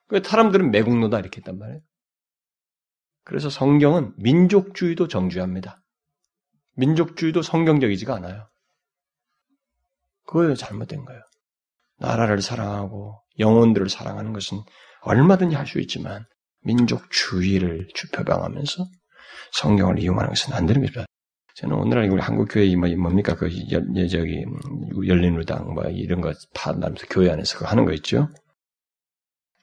[0.07, 1.81] 그 사람들은 매국노다 이렇게 했단 말이에요.
[3.23, 5.81] 그래서 성경은 민족주의도 정죄합니다.
[6.75, 8.49] 민족주의도 성경적이지가 않아요.
[10.25, 11.21] 그거에 잘못된 거예요.
[11.99, 14.59] 나라를 사랑하고 영혼들을 사랑하는 것은
[15.01, 16.25] 얼마든지 할 수 있지만
[16.61, 18.85] 민족주의를 주표방하면서
[19.53, 21.05] 성경을 이용하는 것은 안 되는 겁니다.
[21.55, 24.45] 저는 오늘날 우리 한국 교회 뭐 뭡니까 그 여, 저기
[25.05, 28.29] 열린우당 뭐 이런 거 파면서 교회 안에서 하는 거 있죠.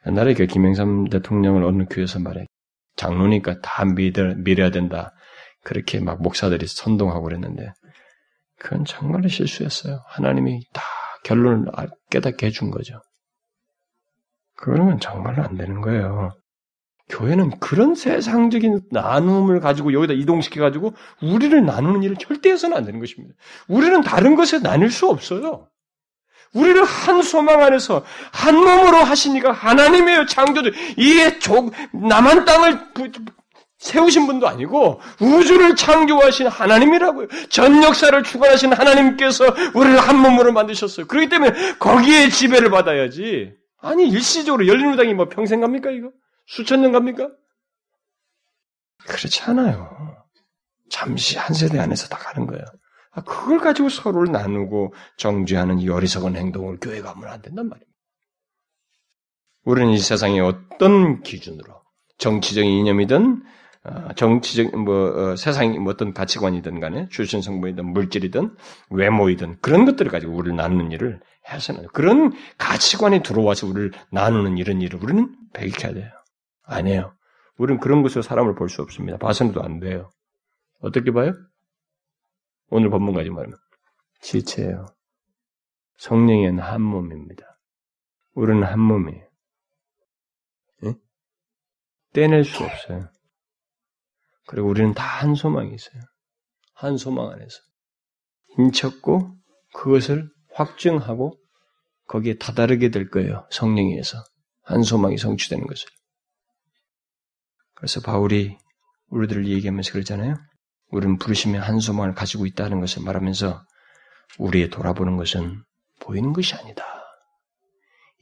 [0.06, 2.46] 옛날에 그 김영삼 대통령을 어느 교회에서 말해
[2.96, 5.12] 장로니까 다 믿어, 믿어야 된다.
[5.62, 7.72] 그렇게 막 목사들이 선동하고 그랬는데
[8.58, 10.00] 그건 정말로 실수였어요.
[10.06, 10.82] 하나님이 다
[11.24, 11.66] 결론을
[12.10, 13.00] 깨닫게 해준 거죠.
[14.54, 16.30] 그러면 정말로 안 되는 거예요.
[17.08, 22.98] 교회는 그런 세상적인 나눔을 가지고 여기다 이동시켜 가지고 우리를 나누는 일을 절대 해서는 안 되는
[22.98, 23.34] 것입니다.
[23.68, 25.68] 우리는 다른 것에 나눌 수 없어요.
[26.52, 31.38] 우리를 한 소망 안에서 한 몸으로 하시니까 하나님의 창조주, 이에
[31.92, 32.80] 남한 땅을
[33.78, 37.28] 세우신 분도 아니고 우주를 창조하신 하나님이라고요.
[37.50, 39.44] 전 역사를 주관하신 하나님께서
[39.74, 41.06] 우리를 한 몸으로 만드셨어요.
[41.06, 43.52] 그렇기 때문에 거기에 지배를 받아야지.
[43.80, 46.10] 아니 일시적으로 열린우당이 뭐 평생 갑니까 이거?
[46.46, 47.30] 수천 년 갑니까?
[49.06, 50.16] 그렇지 않아요.
[50.90, 52.64] 잠시 한 세대 안에서 다 가는 거예요.
[53.12, 57.92] 아, 그걸 가지고 서로를 나누고 정죄하는 이 어리석은 행동을 교회가 하면 안 된단 말입니다.
[59.64, 61.82] 우리는 이 세상의 어떤 기준으로
[62.18, 63.42] 정치적인 이념이든
[63.84, 68.54] 어, 정치적 뭐 어, 세상의 뭐 어떤 가치관이든 간에 출신 성분이든 물질이든
[68.90, 75.02] 외모이든 그런 것들을 가지고 우리를 나누는 일을 해서는 그런 가치관이 들어와서 우리를 나누는 이런 일을
[75.02, 76.15] 우리는 배격해야 돼요.
[76.66, 77.16] 아니에요.
[77.58, 79.18] 우리는 그런 것으로 사람을 볼 수 없습니다.
[79.18, 80.10] 봐서도 안 돼요.
[80.80, 81.32] 어떻게 봐요?
[82.68, 83.56] 오늘 본문까지 말하면
[84.20, 84.86] 지체예요.
[85.98, 87.58] 성령은 한 몸입니다.
[88.34, 89.26] 우리는 한 몸이에요.
[90.84, 90.94] 예?
[92.12, 93.08] 떼낼 수 없어요.
[94.46, 96.02] 그리고 우리는 다 한 소망이 있어요.
[96.74, 97.58] 한 소망 안에서
[98.56, 99.34] 힘쳤고
[99.72, 101.38] 그것을 확증하고
[102.06, 103.46] 거기에 다다르게 될 거예요.
[103.50, 104.18] 성령에서
[104.62, 105.88] 한 소망이 성취되는 것을.
[107.76, 108.58] 그래서 바울이
[109.10, 110.34] 우리들을 얘기하면서 그러잖아요.
[110.90, 113.62] 우리는 부르심의 한 소망을 가지고 있다는 것을 말하면서
[114.38, 115.62] 우리의 돌아보는 것은
[116.00, 116.84] 보이는 것이 아니다.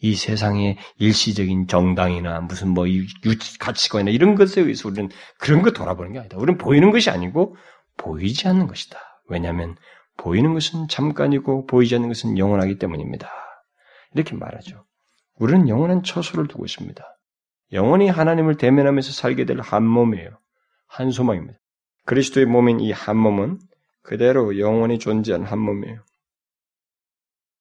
[0.00, 6.12] 이 세상의 일시적인 정당이나 무슨 뭐 유치 가치관이나 이런 것에 의해서 우리는 그런 거 돌아보는
[6.12, 6.36] 게 아니다.
[6.36, 7.56] 우리는 보이는 것이 아니고
[7.96, 8.98] 보이지 않는 것이다.
[9.28, 9.76] 왜냐하면
[10.16, 13.30] 보이는 것은 잠깐이고 보이지 않는 것은 영원하기 때문입니다.
[14.14, 14.84] 이렇게 말하죠.
[15.36, 17.02] 우리는 영원한 처소를 두고 있습니다.
[17.72, 20.38] 영원히 하나님을 대면하면서 살게 될 한 몸이에요.
[20.86, 21.58] 한 소망입니다.
[22.06, 23.58] 그리스도의 몸인 이 한 몸은
[24.02, 26.04] 그대로 영원히 존재한 한 몸이에요.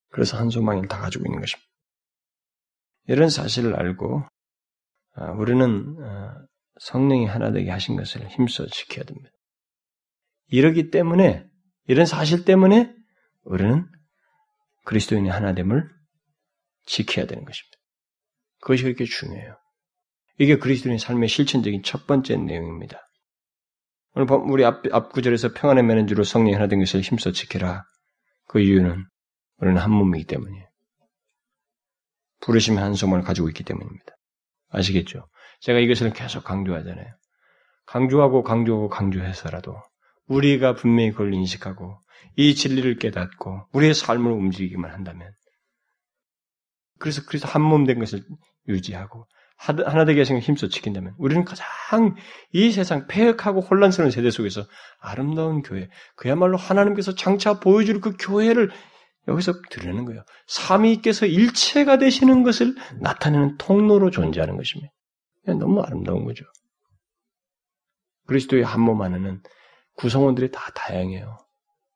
[0.09, 1.67] 그래서 한 소망을 다 가지고 있는 것입니다.
[3.07, 4.23] 이런 사실을 알고
[5.15, 6.45] 아, 우리는 아,
[6.79, 9.29] 성령이 하나 되게 하신 것을 힘써 지켜야 됩니다.
[10.47, 11.45] 이러기 때문에
[11.87, 12.93] 이런 사실 때문에
[13.43, 13.85] 우리는
[14.85, 15.89] 그리스도인의 하나됨을
[16.85, 17.77] 지켜야 되는 것입니다.
[18.59, 19.57] 그것이 그렇게 중요해요.
[20.39, 22.99] 이게 그리스도인의 삶의 실천적인 첫 번째 내용입니다.
[24.15, 27.83] 오늘 우리 앞, 앞 구절에서 평안의 매는 주로 성령이 하나 된 것을 힘써 지켜라.
[28.47, 29.05] 그 이유는
[29.57, 30.67] 우리는 한 몸이기 때문이에요.
[32.41, 34.05] 부르심의 한 소망을 가지고 있기 때문입니다.
[34.69, 35.27] 아시겠죠?
[35.61, 37.07] 제가 이것을 계속 강조하잖아요.
[37.85, 39.75] 강조하고 강조하고 강조해서라도
[40.27, 41.99] 우리가 분명히 그걸 인식하고
[42.35, 45.31] 이 진리를 깨닫고 우리의 삶을 움직이기만 한다면
[46.99, 48.23] 그래서 그래서 한 몸 된 것을
[48.67, 49.27] 유지하고
[49.65, 52.15] 하나 되게 하신 힘써 지킨다면 우리는 가장
[52.51, 54.65] 이 세상 폐역하고 혼란스러운 세대 속에서
[54.99, 58.71] 아름다운 교회, 그야말로 하나님께서 장차 보여줄 그 교회를
[59.29, 60.25] 여기서 드리는 거예요.
[60.47, 64.91] 삼위께서 일체가 되시는 것을 나타내는 통로로 존재하는 것입니다.
[65.45, 66.43] 너무 아름다운 거죠.
[68.27, 69.41] 그리스도의 한 몸 안에는
[69.95, 71.37] 구성원들이 다 다양해요.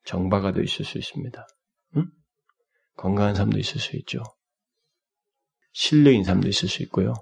[0.05, 1.45] 정바가도 있을 수 있습니다.
[1.97, 2.05] 응?
[2.95, 4.23] 건강한 사람도 있을 수 있죠.
[5.73, 7.13] 실력인 사람도 있을 수 있고요.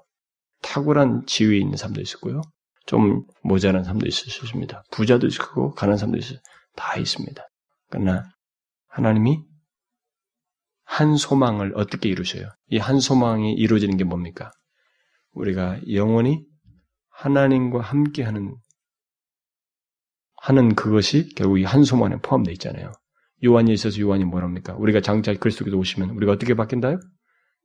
[0.66, 2.42] 탁월한 지위에 있는 사람도 있었고요.
[2.86, 4.84] 좀 모자란 사람도 있습니다.
[4.92, 6.40] 부자도 있고 가난한 사람도 있을
[6.76, 7.42] 다 있습니다.
[7.90, 8.30] 그러나
[8.88, 9.44] 하나님이
[10.84, 12.50] 한 소망을 어떻게 이루셔요?
[12.70, 14.52] 이 한 소망이 이루어지는 게 뭡니까?
[15.32, 16.46] 우리가 영원히
[17.10, 18.56] 하나님과 함께하는
[20.42, 22.92] 하는 그것이 결국 이 한 소망에 포함되어 있잖아요.
[23.44, 24.76] 요한이 있어서 요한이 뭐랍니까?
[24.76, 27.00] 우리가 장차 그리스도께서 오시면 우리가 어떻게 바뀐다요?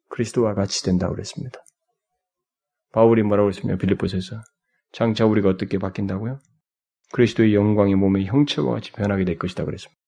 [0.08, 1.60] 그리스도와 같이 된다고 그랬습니다.
[2.92, 3.78] 바울이 뭐라고 했습니까?
[3.78, 4.42] 빌립보서에서
[4.92, 6.38] 장차 우리가 어떻게 바뀐다고요?
[7.12, 10.00] 그리스도의 영광의 몸의 형체와 같이 변하게 될 것이다 그랬습니다.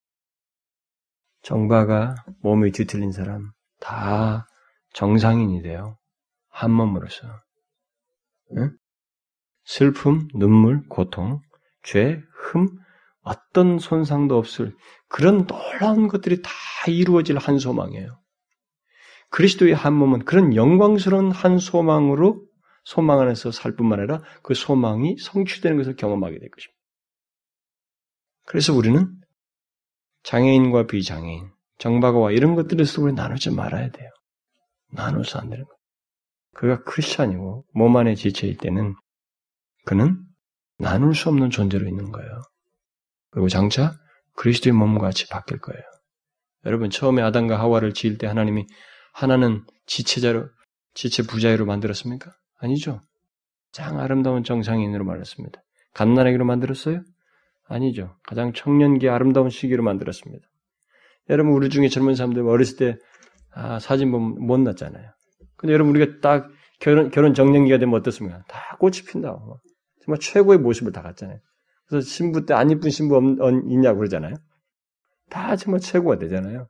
[1.43, 4.47] 정바가 몸이 뒤틀린 사람 다
[4.95, 5.99] 정상인이 돼요.
[6.49, 7.27] 한 몸으로서.
[8.57, 8.77] 응?
[9.65, 11.41] 슬픔, 눈물, 고통,
[11.83, 12.69] 죄, 흠,
[13.23, 14.75] 어떤 손상도 없을
[15.09, 16.51] 그런 놀라운 것들이 다
[16.89, 18.21] 이루어질 한 소망이에요.
[19.31, 22.45] 그리스도의 한 몸은 그런 영광스러운 한 소망으로
[22.85, 26.81] 소망 안에서 살 뿐만 아니라 그 소망이 성취되는 것을 경험하게 될 것입니다.
[28.45, 29.09] 그래서 우리는
[30.25, 34.11] 장애인과 비장애인, 정박어와 이런 것들에서 우리 나누지 말아야 돼요.
[34.93, 35.79] 나눠서 안 되는 거예요.
[36.55, 38.95] 그가 크리스찬이고 몸 안에 지체일 때는
[39.85, 40.23] 그는
[40.79, 42.43] 나눌 수 없는 존재로 있는 거예요.
[43.31, 43.97] 그리고 장차
[44.37, 45.83] 그리스도의 몸과 같이 바뀔 거예요.
[46.65, 48.67] 여러분 처음에 아담과 하와를 지을 때 하나님이
[49.13, 50.49] 하나는 지체자로
[50.95, 52.33] 지체 부자로 만들었습니까?
[52.63, 53.01] 아니죠.
[53.73, 55.61] 장 아름다운 정상인으로 만들었습니다.
[55.95, 57.03] 갓난아기로 만들었어요?
[57.67, 58.17] 아니죠.
[58.23, 60.47] 가장 청년기 아름다운 시기로 만들었습니다.
[61.31, 62.99] 여러분 우리 중에 젊은 사람들 어렸을 때
[63.55, 65.11] 아, 사진 보면 못 났잖아요.
[65.57, 66.49] 근데 여러분 우리가 딱
[66.81, 68.43] 결혼 결혼 정년기가 되면 어떻습니까?
[68.49, 69.37] 다 꽃이 핀다.
[70.05, 71.39] 정말 최고의 모습을 다 갖잖아요.
[71.87, 73.23] 그래서 신부 때 안 이쁜 신부 없,
[73.69, 74.35] 있냐고 그러잖아요.
[75.31, 76.69] 다 정말 최고가 되잖아요.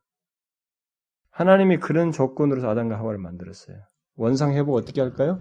[1.31, 3.77] 하나님이 그런 조건으로서 아담과 하와를 만들었어요.
[4.17, 5.39] 원상 회복 어떻게 할까요?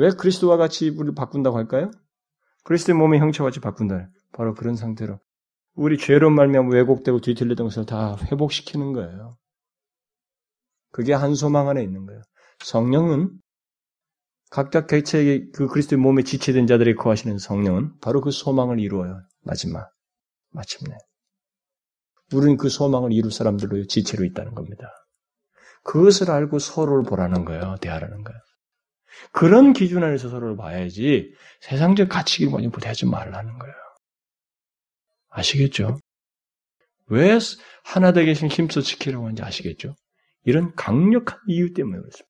[0.00, 1.90] 왜 그리스도와 같이 우리를 바꾼다고 할까요?
[2.64, 4.08] 그리스도의 몸의 형체와 같이 바꾼다.
[4.32, 5.18] 바로 그런 상태로
[5.74, 9.36] 우리 죄로 말미암아 왜곡되고 뒤틀렸던 것을 다 회복시키는 거예요.
[10.90, 12.22] 그게 한 소망 안에 있는 거예요.
[12.64, 13.30] 성령은
[14.50, 19.20] 각각 개체에게 그 그리스도의 몸에 지체된 자들이 거하시는 성령은 바로 그 소망을 이루어요.
[19.42, 19.90] 마지막
[20.50, 20.96] 마침내
[22.32, 24.86] 우리는 그 소망을 이룰 사람들로 지체로 있다는 겁니다.
[25.84, 27.76] 그것을 알고 서로를 보라는 거예요.
[27.82, 28.40] 대하라는 거예요.
[29.32, 33.74] 그런 기준 안에서 서로를 봐야지 세상적 가치를 많이 보태하지 말라는 거예요.
[35.30, 35.98] 아시겠죠?
[37.06, 37.38] 왜
[37.84, 39.94] 하나 되게 힘써 지키라고 하는지 아시겠죠?
[40.44, 42.28] 이런 강력한 이유 때문에 그렇습니다.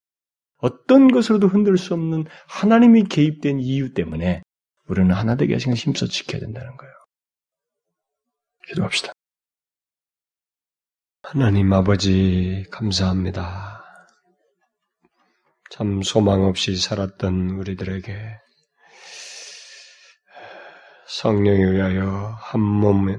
[0.56, 4.42] 어떤 것으로도 흔들 수 없는 하나님이 개입된 이유 때문에
[4.86, 6.92] 우리는 하나 되게 힘써 지켜야 된다는 거예요.
[8.66, 9.12] 기도합시다.
[11.22, 13.79] 하나님 아버지, 감사합니다.
[15.70, 18.12] 참 소망 없이 살았던 우리들에게
[21.06, 23.18] 성령에 의하여 한 몸의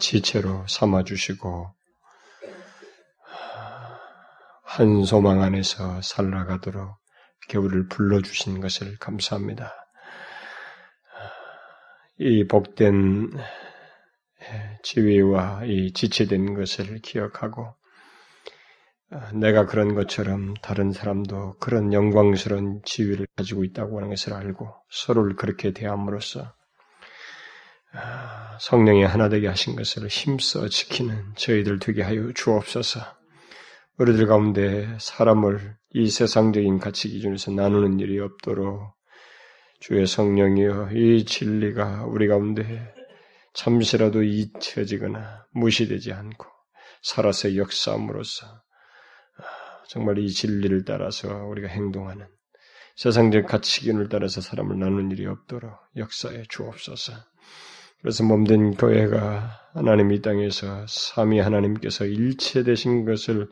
[0.00, 1.72] 지체로 삼아 주시고
[4.64, 6.96] 한 소망 안에서 살아가도록
[7.48, 9.72] 겨울을 불러 주신 것을 감사합니다.
[12.18, 13.30] 이 복된
[14.82, 17.76] 지위와 이 지체된 것을 기억하고
[19.34, 25.72] 내가 그런 것처럼 다른 사람도 그런 영광스러운 지위를 가지고 있다고 하는 것을 알고 서로를 그렇게
[25.72, 26.52] 대함으로써
[28.60, 33.00] 성령이 하나 되게 하신 것을 힘써 지키는 저희들 되게 하여 주옵소서.
[33.98, 38.94] 우리들 가운데 사람을 이 세상적인 가치 기준에서 나누는 일이 없도록
[39.80, 42.92] 주의 성령이여 이 진리가 우리 가운데
[43.54, 46.46] 잠시라도 잊혀지거나 무시되지 않고
[47.02, 48.65] 살아서 역사함으로써
[49.88, 52.26] 정말 이 진리를 따라서 우리가 행동하는
[52.96, 57.12] 세상적 가치 기준을 따라서 사람을 나누는 일이 없도록 역사에 주옵소서.
[58.00, 63.48] 그래서 몸된 교회가 하나님 이 땅에서 삼위 하나님께서 일체되신 것을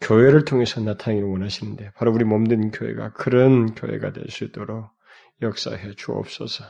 [0.00, 4.90] 교회를 통해서 나타내기를 원하시는데 바로 우리 몸된 교회가 그런 교회가 될 수 있도록
[5.42, 6.64] 역사해 주옵소서.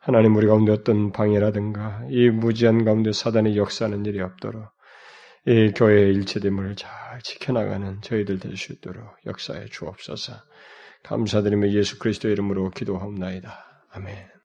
[0.00, 4.68] 하나님 우리 가운데 어떤 방해라든가 이 무지한 가운데 사단의 역사하는 일이 없도록
[5.46, 10.32] 이 교회의 일체됨을 잘 지켜나가는 저희들 될 수 있도록 역사해 주옵소서.
[11.02, 13.86] 감사드리며 예수 그리스도 이름으로 기도하옵나이다.
[13.90, 14.34] 아멘.